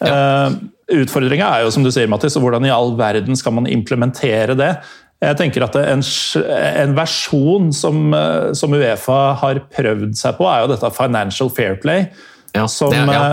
[0.00, 0.14] Ja.
[0.48, 0.54] Uh,
[1.02, 4.70] Utfordringa er jo, som du sier, Mattis, hvordan i all verden skal man implementere det?
[5.24, 8.12] Jeg tenker at en, en versjon som,
[8.54, 12.06] som, Uefa har prøvd seg på, er jo dette Financial Fair Play.
[12.54, 13.24] Ja, som, det, ja.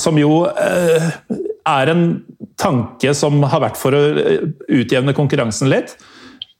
[0.00, 2.06] som, jo er en
[2.56, 4.00] tanke som har vært for å
[4.72, 5.98] utjevne konkurransen litt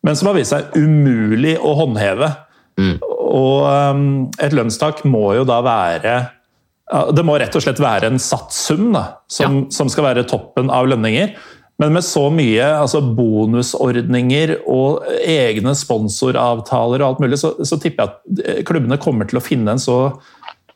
[0.06, 2.30] men som har vist seg umulig å håndheve.
[2.78, 2.96] Mm.
[3.26, 6.16] Og et lønnstak må jo da være
[7.16, 9.70] Det må rett og slett være en satssum da, som, ja.
[9.74, 11.32] som, skal være toppen av lønninger.
[11.82, 18.06] Men med så mye altså bonusordninger og egne sponsoravtaler og alt mulig, så, så tipper
[18.06, 19.98] jeg at klubbene kommer til å finne en så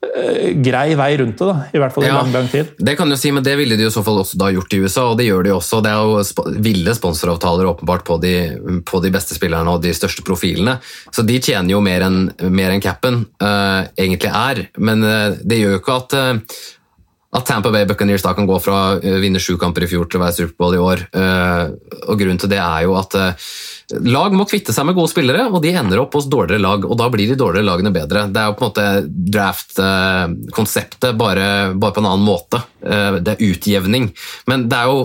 [0.01, 2.71] Eh, grei vei rundt det, da, i hvert fall i ja, lang lang tid.
[2.81, 4.81] Det kan du si, men det ville de i så fall også da gjort i
[4.81, 5.83] USA, og det gjør de også.
[5.85, 8.33] Det er jo sp ville sponsoravtaler åpenbart på de,
[8.89, 10.79] på de, beste spillerne og de største profilene.
[11.13, 15.77] Så de tjener jo mer enn en capen uh, egentlig er, men uh, det gjør
[15.77, 16.61] jo ikke at uh,
[17.31, 20.19] at Tampa Bay Buccaneers da kan gå fra å vinne sju kamper i fjor til
[20.19, 21.05] å være Superbowl i år.
[22.09, 23.15] og Grunnen til det er jo at
[23.99, 26.85] Lag må kvitte seg med gode spillere, og de ender opp hos dårligere lag.
[26.87, 28.29] og Da blir de dårligere lagene bedre.
[28.31, 28.87] Det er jo på en måte
[29.35, 32.63] draft-konseptet, bare, bare, på en annen måte.
[32.85, 34.11] Eh, det er utjevning.
[34.51, 34.99] Men det er jo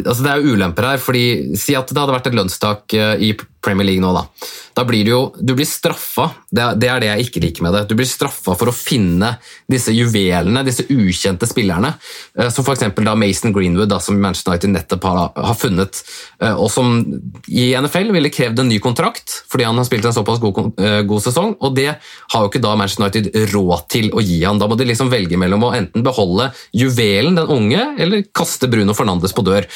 [0.00, 1.00] altså det er jo ulemper her.
[1.02, 4.12] fordi Si at det hadde vært et lønnstak eh, i Premier League nå.
[4.16, 4.26] Da
[4.74, 6.30] Da blir du jo du blir straffa.
[6.50, 7.82] Det det er, det jeg ikke liker med det.
[7.90, 9.34] Du blir straffa for å finne
[9.70, 11.92] disse juvelene, disse ukjente spillerne.
[12.38, 12.86] Eh, som f.eks.
[12.96, 16.02] Mason Greenwood, da, som Manchester United nettopp har, har, funnet.
[16.40, 17.02] Eh, og som
[17.48, 20.72] i NFL ville krevd en ny kontrakt fordi han har spilt en såpass god,
[21.06, 21.56] god sesong.
[21.60, 24.60] Og det har jo ikke da Manchester United råd til å gi han.
[24.60, 28.94] Da må de liksom velge mellom å enten beholde juvelen, den unge, eller kaste Bruno
[28.96, 29.68] Fernandes på dør.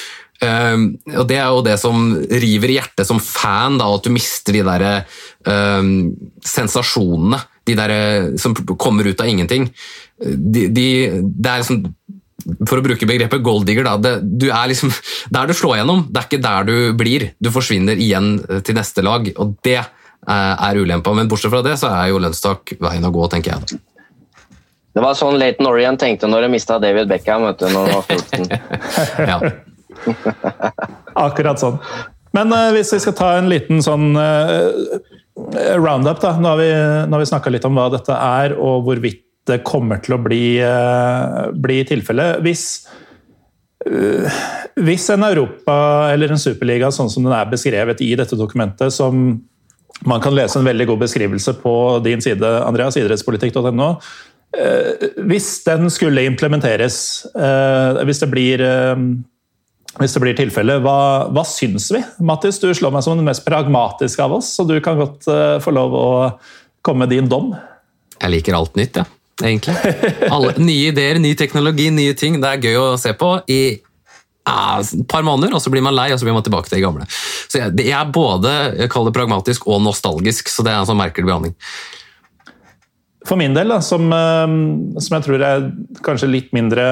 [0.42, 2.08] Um, og Det er jo det som
[2.42, 4.86] river i hjertet som fan, da, at du mister de der
[5.46, 6.10] um,
[6.44, 7.40] sensasjonene.
[7.64, 7.94] De der
[8.40, 9.70] som kommer ut av ingenting.
[10.20, 10.88] De, de,
[11.22, 11.86] det er liksom
[12.68, 14.90] for å bruke begrepet golddigger, da, det, du er liksom
[15.32, 16.04] der du slår gjennom.
[16.10, 17.28] Det er ikke der du blir.
[17.40, 21.14] Du forsvinner igjen til neste lag, og det er ulempa.
[21.16, 23.80] Men bortsett fra det, så er jo lønnstak veien å gå, tenker jeg.
[24.94, 27.48] Det var sånn Laton Orient tenkte når de mista David Beckham.
[27.48, 28.52] Vet du, når han var 14.
[29.32, 29.38] ja.
[31.26, 31.78] Akkurat sånn.
[32.34, 34.74] Men uh, hvis vi skal ta en liten sånn uh,
[35.78, 36.34] roundup, da.
[36.40, 36.70] Nå har vi,
[37.10, 40.44] nå vi snakka litt om hva dette er, og hvorvidt det kommer til å bli,
[40.64, 42.40] uh, bli tilfellet.
[42.44, 42.66] Hvis,
[44.80, 45.74] hvis en Europa
[46.14, 49.26] eller en superliga sånn som den er beskrevet i dette dokumentet, som
[50.08, 51.74] man kan lese en veldig god beskrivelse på
[52.06, 53.90] din side, Andreas, idrettspolitikk.no.
[55.28, 56.96] Hvis den skulle implementeres,
[58.08, 58.64] hvis det blir
[60.00, 60.78] hvis det blir tilfelle.
[60.82, 60.98] Hva,
[61.30, 62.00] hva syns vi?
[62.26, 65.60] Mattis, du slår meg som den mest pragmatiske av oss, så du kan godt uh,
[65.62, 66.08] få lov å
[66.84, 67.52] komme med din dom.
[68.18, 69.10] Jeg liker alt nytt, jeg.
[69.40, 69.74] Ja, egentlig.
[70.34, 72.38] Alle, nye ideer, ny teknologi, nye ting.
[72.42, 73.62] Det er gøy å se på i
[74.44, 76.78] ja, et par måneder, og så blir man lei, og så blir man tilbake til
[76.78, 77.08] det gamle.
[77.48, 80.90] Så jeg, jeg er både jeg kaller det pragmatisk og nostalgisk, så det er en
[80.90, 81.58] sånn merkelig behandling.
[83.24, 85.68] For min del, da, som, uh, som jeg tror er
[86.04, 86.86] kanskje litt mindre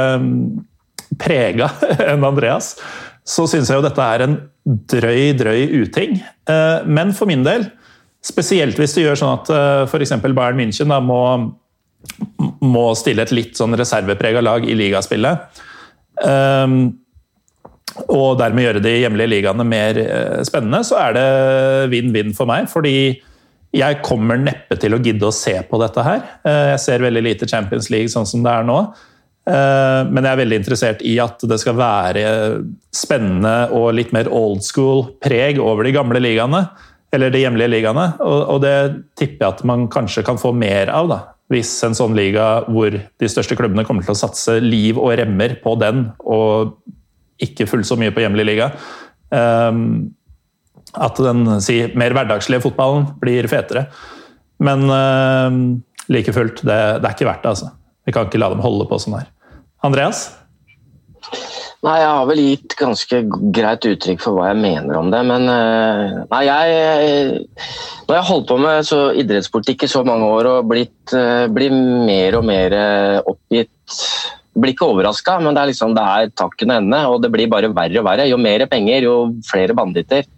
[1.20, 1.70] prega
[2.10, 2.76] enn Andreas,
[3.22, 6.18] så syns jeg jo dette er en drøy, drøy uting.
[6.50, 7.68] Eh, men for min del,
[8.22, 10.16] spesielt hvis du gjør sånn at eh, f.eks.
[10.22, 11.20] Bayern München da, må,
[12.62, 15.62] må, stille et litt sånn reserveprega lag i ligaspillet,
[16.26, 16.76] eh,
[18.08, 19.98] og dermed gjøre de hjemlige ligaene mer
[20.48, 21.24] spennende, så er det
[21.92, 22.70] vinn-vinn for meg.
[22.72, 23.20] fordi
[23.72, 26.22] jeg kommer neppe til å gidde å se på dette her.
[26.44, 28.78] Jeg ser veldig lite Champions League sånn som det er nå.
[29.42, 32.24] Eh, men jeg er veldig interessert i at det skal være
[32.94, 36.64] spennende og litt mer old school preg over de gamle ligaene.
[37.12, 38.06] Eller de hjemlige ligaene.
[38.24, 38.76] Og det
[39.20, 41.10] tipper jeg at man kanskje kan få mer av.
[41.10, 41.18] da.
[41.52, 45.58] Hvis en sånn liga hvor de største klubbene kommer til å satse liv og remmer
[45.60, 46.78] på den, og
[47.42, 48.70] ikke fullt så mye på hjemlig liga.
[49.28, 50.14] Um,
[50.92, 53.86] at den si, mer hverdagslige fotballen blir fetere.
[54.64, 55.52] Men uh,
[56.12, 57.54] like fullt, det, det, er ikke verdt det.
[57.54, 57.72] altså.
[58.06, 59.31] Vi kan ikke la dem holde på sånn her.
[59.82, 60.30] Andreas?
[61.82, 63.22] Nei, Jeg har vel gitt ganske
[63.54, 65.22] greit uttrykk for hva jeg mener om det.
[65.26, 67.40] Men uh, nei, jeg
[68.06, 71.74] Nå har holdt på med så idrettspolitikk i så mange år og blitt, uh, blir
[71.74, 72.78] mer og mer
[73.26, 73.98] oppgitt
[74.52, 77.70] blir ikke overraska, men det er liksom, det er takkende ende, og det blir bare
[77.72, 78.28] verre og verre.
[78.28, 79.14] Jo mer penger, jo
[79.48, 80.28] flere banditter.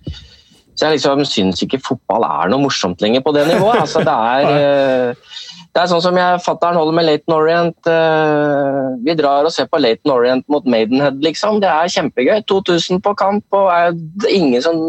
[0.75, 3.83] Så jeg liksom syns ikke fotball er noe morsomt lenger på det nivået.
[3.85, 5.35] Altså, det, er, eh,
[5.75, 7.89] det er sånn som jeg fatter'n holder med Laton Orient.
[7.91, 11.59] Eh, vi drar og ser på Laton Orient mot Maidenhead, liksom.
[11.65, 12.45] Det er kjempegøy.
[12.47, 14.81] 2000 på kamp, og er ingen som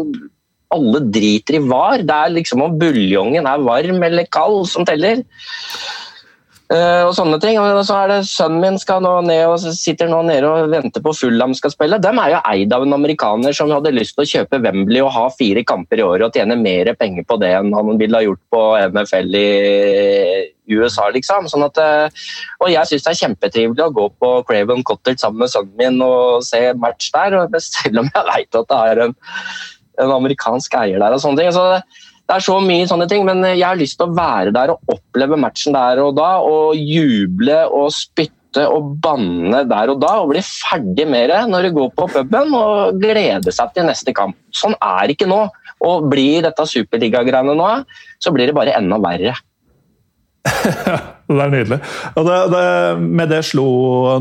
[0.74, 2.02] Alle driter i var.
[2.02, 5.20] Det er liksom om buljongen er varm eller kald som teller.
[6.66, 7.60] Uh, og sånne ting.
[7.62, 11.02] Og så er det Sønnen min skal nå ned og sitter nå nede og venter
[11.04, 12.00] på Fulham skal spille.
[12.02, 15.12] De er jo eid av en amerikaner som hadde lyst til å kjøpe Wembley og
[15.14, 18.26] ha fire kamper i året og tjene mer penger på det enn han ville ha
[18.26, 19.46] gjort på NFL i
[20.74, 21.46] USA, liksom.
[21.52, 22.26] Sånn at, uh,
[22.58, 26.02] og jeg syns det er kjempetrivelig å gå på Craven Cottage sammen med sønnen min
[26.02, 27.38] og se match der,
[27.68, 29.16] selv om jeg vet at det er en,
[30.02, 31.54] en amerikansk eier der og sånne ting.
[31.54, 31.80] Så det
[32.34, 35.38] er så mye sånne ting, men jeg har lyst til å være der og oppleve
[35.38, 36.30] matchen der og da.
[36.42, 41.68] Og juble og spytte og banne der og da, og bli ferdig med det når
[41.68, 44.38] du går på puben og glede seg til neste kamp.
[44.54, 45.44] Sånn er det ikke nå.
[45.86, 47.68] Og blir dette superligagreiene nå,
[48.22, 49.34] så blir det bare enda verre.
[51.28, 51.80] det er nydelig.
[52.14, 52.66] Og det, det,
[53.02, 53.68] med det slo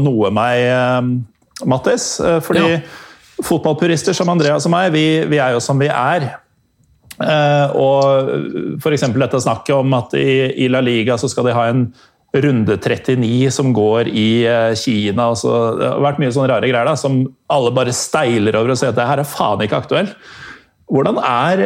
[0.03, 2.09] noe meg, eh, Mattis.
[2.19, 2.81] Eh, fordi ja.
[3.39, 6.33] fotballpurister som Andreas og meg, vi, vi er jo som vi er.
[7.15, 9.05] Uh, og f.eks.
[9.15, 11.87] dette snakket om at i, La Liga så skal de ha en
[12.35, 15.29] runde 39 som går i uh, Kina.
[15.31, 17.21] Og så, det har vært mye sånne rare greier da, som
[17.51, 20.17] alle bare steiler over og sier at det her er faen ikke aktuelt.
[20.91, 21.61] Hvordan er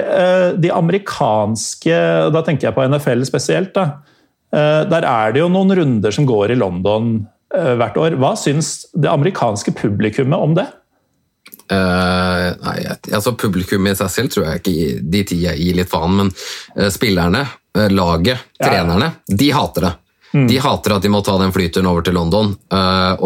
[0.64, 1.96] de amerikanske
[2.32, 3.74] Da tenker jeg på NFL spesielt.
[3.76, 4.06] da,
[4.88, 8.16] Der er det jo noen runder som går i London hvert år.
[8.16, 10.70] Hva syns det amerikanske publikummet om det?
[11.70, 12.78] Uh, nei,
[13.14, 16.88] altså Publikum i seg selv tror jeg ikke de ti gir litt faen, men uh,
[16.90, 17.44] spillerne,
[17.78, 18.64] uh, laget, ja.
[18.66, 19.92] trenerne, de hater det.
[20.34, 20.48] Mm.
[20.50, 22.52] De hater at de må ta den flyturen over til London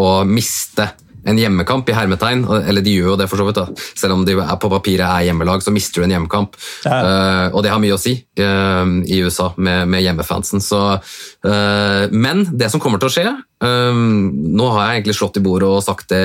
[0.00, 0.86] og miste
[1.24, 3.86] en hjemmekamp i hermetegn, eller de gjør jo det for så vidt, da.
[3.96, 6.58] selv om de er på papiret er hjemmelag, så mister du en hjemmekamp.
[6.84, 6.98] Ja.
[7.00, 10.62] Uh, og det har mye å si uh, i USA med, med hjemmefansen.
[10.64, 10.80] Så,
[11.46, 13.26] uh, men det som kommer til å skje
[13.64, 16.18] Nå har jeg egentlig slått i bordet og sagt det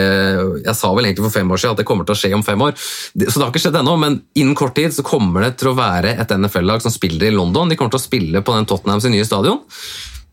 [0.65, 2.43] Jeg sa vel egentlig for fem år siden at det kommer til å skje om
[2.43, 3.93] fem år, så det har ikke skjedd ennå.
[4.01, 7.37] Men innen kort tid så kommer det til å være et NFL-lag som spiller i
[7.37, 7.71] London.
[7.71, 9.61] De kommer til å spille på den Tottenham sin nye stadion.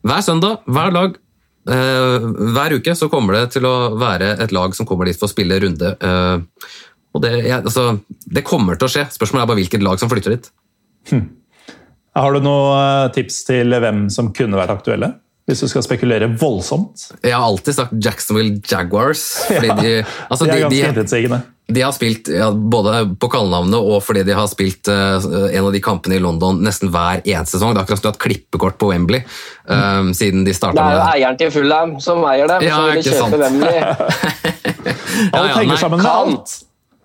[0.03, 1.15] Hver søndag, hver lag
[1.67, 5.33] hver uke så kommer det til å være et lag som kommer dit for å
[5.33, 5.93] spille runde.
[5.99, 6.69] Eh,
[7.17, 7.97] og det, altså,
[8.29, 9.07] det kommer til å skje.
[9.13, 10.49] Spørsmålet er bare hvilket lag som flytter dit.
[11.11, 11.25] Hm.
[12.17, 15.13] Har du noen eh, tips til hvem som kunne vært aktuelle?
[15.47, 17.05] Hvis du skal spekulere voldsomt?
[17.23, 19.21] Jeg har alltid sagt Jacksonville Jaguars.
[19.47, 19.93] Fordi ja, de,
[20.27, 21.39] altså, de, er ganske intetsigende.
[21.67, 25.73] De har spilt ja, både på kallenavnet og fordi de har spilt uh, en av
[25.75, 27.73] de kampene i London nesten hver eneste sesong.
[27.75, 29.23] Det er akkurat som du har hatt klippekort på Wembley
[29.67, 32.77] um, siden de starta med Det er jo eieren til Fulham som eier dem, ja,
[32.79, 33.35] så de kjøper sant.
[33.43, 33.75] Wembley.
[35.35, 36.55] ja, henger sammen med alt.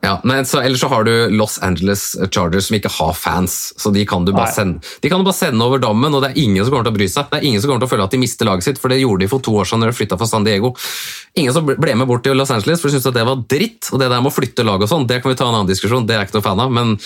[0.02, 3.72] Ja, men så, Ellers så har du Los Angeles Chargers som ikke har fans.
[3.78, 6.32] så De kan du bare, sende, de kan du bare sende over dammen, og det
[6.32, 7.28] er ingen som kommer til å bry seg.
[7.30, 8.98] Det er ingen som kommer til å føle at de mister laget sitt, for det
[8.98, 10.72] gjorde de for to år siden når de flytta fra San Diego.
[11.38, 13.92] Ingen som ble med bort til Los Angeles for de syntes at det var dritt.
[13.92, 15.70] Og det der med å flytte lag og sånn, det kan vi ta en annen
[15.70, 16.74] diskusjon, det er jeg ikke noe fan av.
[16.80, 16.96] Men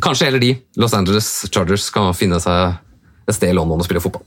[0.00, 2.78] kanskje heller de, Los Angeles Chargers, kan finne seg
[3.28, 4.24] et sted i London og spille fotball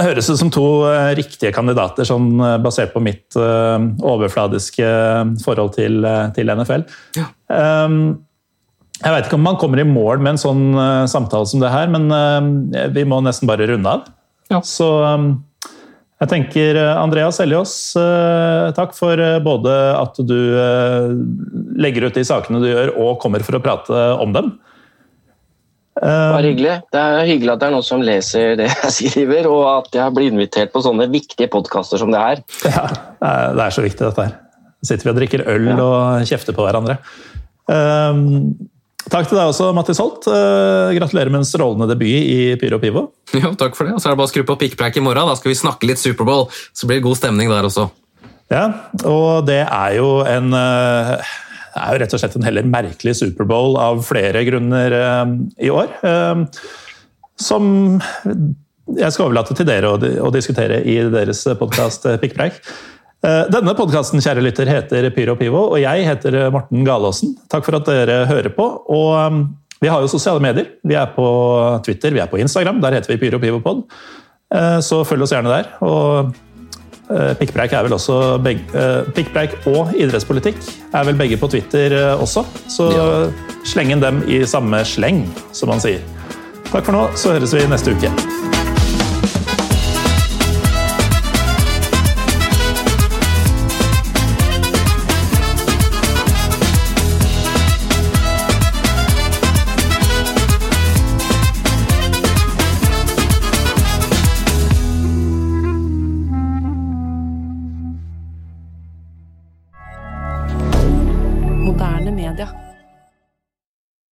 [0.00, 4.86] høres ut som to eh, riktige kandidater, sånn eh, basert på mitt uh, overfladiske
[5.44, 6.04] forhold til,
[6.36, 6.86] til NFL.
[7.18, 7.28] Ja.
[7.48, 7.98] Um,
[9.00, 10.62] jeg vet ikke om man kommer i mål med en sånn
[11.10, 12.06] samtale som det her, men
[12.94, 14.06] vi må nesten bare runde av.
[14.48, 14.60] Ja.
[14.64, 15.26] Så um,
[16.22, 17.74] jeg tenker Andreas Eljås,
[18.78, 20.38] takk for både at du
[21.76, 24.54] legger ut de sakene du gjør, og kommer for å prate om dem.
[25.94, 26.74] Bare um, hyggelig.
[26.90, 30.14] Det er hyggelig at det er noen som leser det jeg skriver, og at jeg
[30.16, 32.42] blir invitert på sånne viktige podkaster som det her.
[32.66, 32.86] Ja,
[33.54, 34.36] det er så viktig, dette her.
[34.84, 35.76] sitter vi og drikker øl ja.
[35.80, 36.98] og kjefter på hverandre.
[37.70, 38.52] Um,
[39.06, 40.26] takk til deg også, Mattis Holt.
[40.26, 43.06] Uh, gratulerer med en strålende debut i Pyro Pivo.
[43.38, 43.94] Jo, takk for det.
[43.96, 45.30] Og så er det bare å skru på pikkpreik i morgen.
[45.30, 47.88] Da skal vi snakke litt Superbowl, så blir det god stemning der også.
[48.52, 48.66] Ja,
[49.08, 51.22] og det er jo en uh,
[51.74, 55.22] det er jo rett og slett en heller merkelig Superbowl av flere grunner eh,
[55.66, 55.90] i år.
[56.06, 56.44] Eh,
[57.40, 57.64] som
[58.94, 62.60] jeg skal overlate til dere å, diskutere i deres podkast eh, Pikkpreik.
[63.24, 67.30] Denne podkasten kjære lytter, heter Pyro Pivo, og jeg heter Morten Galaasen.
[67.48, 68.66] Takk for at dere hører på.
[68.92, 69.46] og
[69.80, 70.68] vi har jo sosiale medier.
[70.84, 71.24] Vi er på
[71.86, 72.82] Twitter, vi er på Instagram.
[72.84, 73.86] Der heter vi Pyro Pivo Pod.
[74.84, 75.72] så følg oss gjerne der.
[75.88, 76.36] Og
[77.10, 80.56] Pikkpreik er vel også begge, eh, Pikkpreik og idrettspolitikk
[80.94, 82.46] er vel begge på Twitter også.
[82.72, 83.08] Så ja.
[83.68, 86.00] sleng inn dem i samme sleng, som man sier.
[86.70, 88.63] Takk for nå, så høres vi neste uke.